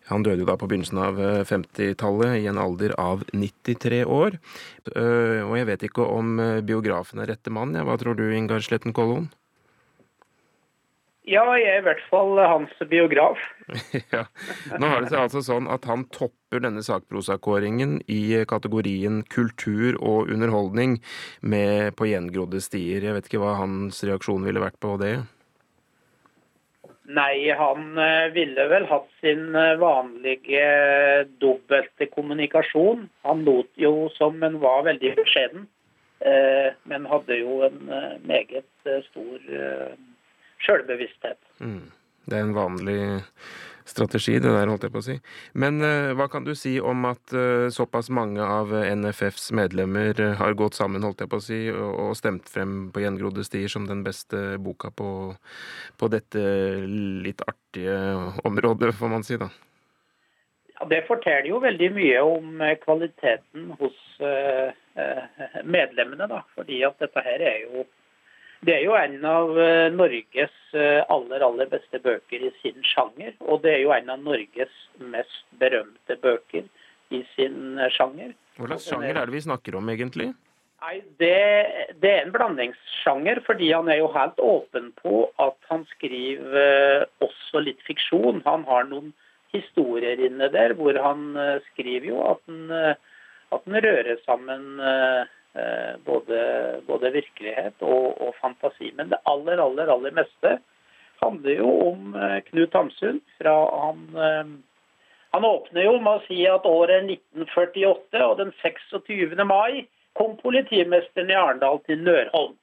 [0.08, 4.36] Han døde jo da på begynnelsen av 50-tallet i en alder av 93 år.
[4.92, 6.36] Og jeg vet ikke om
[6.68, 7.72] biografen er rette mann.
[7.72, 9.30] Hva tror du, Ingar Sletten Kollon?
[11.24, 13.40] Ja, jeg er i hvert fall hans biograf.
[14.14, 14.26] ja.
[14.76, 20.34] Nå har det seg altså sånn at han topper denne sakprosakåringen i kategorien kultur og
[20.34, 20.98] underholdning
[21.40, 23.08] med På gjengrodde stier.
[23.08, 25.16] Jeg vet ikke hva hans reaksjon ville vært på det?
[27.04, 30.68] Nei, han eh, ville vel hatt sin eh, vanlige
[31.44, 33.10] dobbelte kommunikasjon.
[33.28, 35.68] Han lot jo som en var veldig beskjeden,
[36.24, 37.82] eh, men hadde jo en
[38.24, 38.68] meget
[39.10, 39.52] stor
[40.66, 41.40] sjølbevissthet.
[41.64, 41.92] Mm.
[42.26, 43.00] Det er en vanlig
[43.86, 45.16] strategi, det der, holdt jeg på å si.
[45.60, 50.32] Men uh, hva kan du si om at uh, såpass mange av NFFs medlemmer uh,
[50.40, 53.72] har gått sammen, holdt jeg på å si, og, og stemt frem på Gjengrodde stier
[53.72, 55.10] som den beste boka på,
[56.00, 56.44] på, dette
[56.88, 57.98] litt artige
[58.48, 59.52] området, får man si, da?
[60.78, 64.00] Ja, Det forteller jo veldig mye om kvaliteten hos
[65.64, 66.42] medlemmene, da.
[66.56, 67.86] Fordi at dette her er jo
[68.64, 73.36] det er jo en av eh, Norges eh, aller, aller beste bøker i sin sjanger.
[73.44, 74.72] Og det er jo en av Norges
[75.04, 76.68] mest berømte bøker
[77.14, 78.32] i sin eh, sjanger.
[78.58, 80.32] Hva slags sjanger er det vi snakker om, egentlig?
[80.84, 81.36] Nei, det,
[82.04, 87.64] det, er en blandingssjanger, fordi han er jo helt åpen på at han skriver også
[87.64, 88.44] litt fiksjon.
[88.48, 89.14] Han har noen
[89.56, 91.38] historier inne der hvor han
[91.70, 92.98] skriver jo at han,
[93.54, 94.84] at han rører sammen
[96.06, 96.38] både,
[96.88, 98.90] både virkelighet og, og, fantasi.
[98.98, 100.56] Men det aller, aller, aller meste
[101.24, 103.22] handler jo om eh, Knut Hamsun.
[103.38, 104.50] Fra han, eh,
[105.36, 109.38] han åpner jo med å si at året 1948 og den 26.
[109.48, 109.86] mai
[110.18, 112.58] kom politimesteren i Arendal til Nørholm.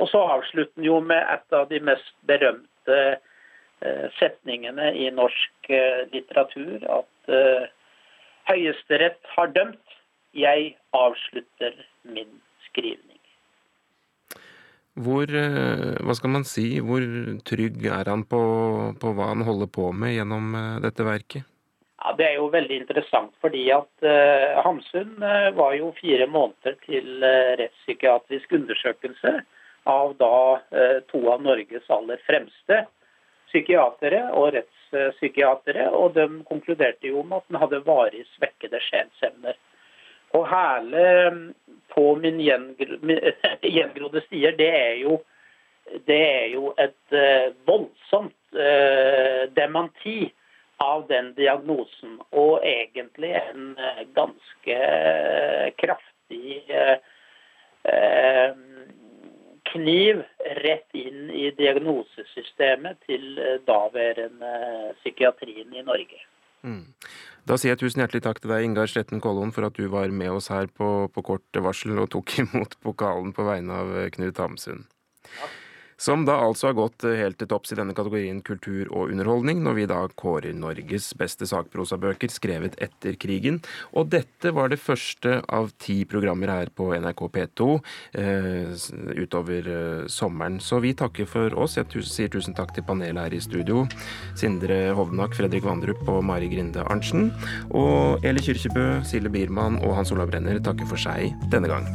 [0.00, 5.68] Og så avslutter han jo med et av de mest berømte eh, setningene i norsk
[5.68, 7.68] eh, litteratur, at eh,
[8.48, 9.89] Høyesterett har dømt,
[10.36, 13.18] jeg avslutter min skrivning.
[15.00, 17.04] Hvor, hva skal man si, hvor
[17.46, 18.40] trygg er han på,
[19.00, 20.52] på hva han holder på med gjennom
[20.82, 21.46] dette verket?
[22.00, 26.78] Ja, Det er jo veldig interessant, fordi at uh, Hamsun uh, var jo fire måneder
[26.86, 29.40] til uh, rettspsykiatrisk undersøkelse
[29.90, 30.34] av da
[31.08, 32.82] to av Norges aller fremste
[33.48, 35.86] psykiatere og rettspsykiatere.
[35.96, 39.56] Og de konkluderte jo med at han hadde varig svekkede sjelsevner.
[40.36, 41.06] Og hæle
[41.94, 42.40] på min
[43.76, 45.20] gjengrodde stier, det er jo,
[46.06, 47.16] det er jo et
[47.66, 48.36] voldsomt
[49.56, 50.30] dementi
[50.80, 52.18] av den diagnosen.
[52.30, 58.54] Og egentlig en eh, ganske eh, kraftig eh,
[59.70, 60.22] kniv
[60.64, 64.54] rett inn i diagnosesystemet til daværende
[65.02, 66.24] psykiatrien i Norge.
[66.66, 66.88] Mm.
[67.48, 70.12] Da sier jeg tusen hjertelig takk til deg, Ingar Sletten Kollon, for at du var
[70.12, 74.42] med oss her på, på kort varsel og tok imot pokalen på vegne av Knut
[74.42, 74.86] Hamsun.
[75.30, 75.59] Takk
[76.00, 79.76] som da altså har gått helt til topps i denne kategorien kultur og underholdning, når
[79.76, 83.60] vi da kårer Norges beste sakprosabøker skrevet etter krigen.
[83.92, 87.68] Og dette var det første av ti programmer her på NRK P2
[88.22, 88.74] eh,
[89.20, 90.60] utover eh, sommeren.
[90.64, 91.76] Så vi takker for oss.
[91.76, 93.84] Jeg sier tusen takk til panelet her i studio.
[94.40, 97.28] Sindre Hovnak, Fredrik Vandrup og Mari Grinde Arntzen.
[97.76, 101.88] Og Eli Kyrkjebø, Sille Biermann og Hans Olav Brenner takker for seg denne gang.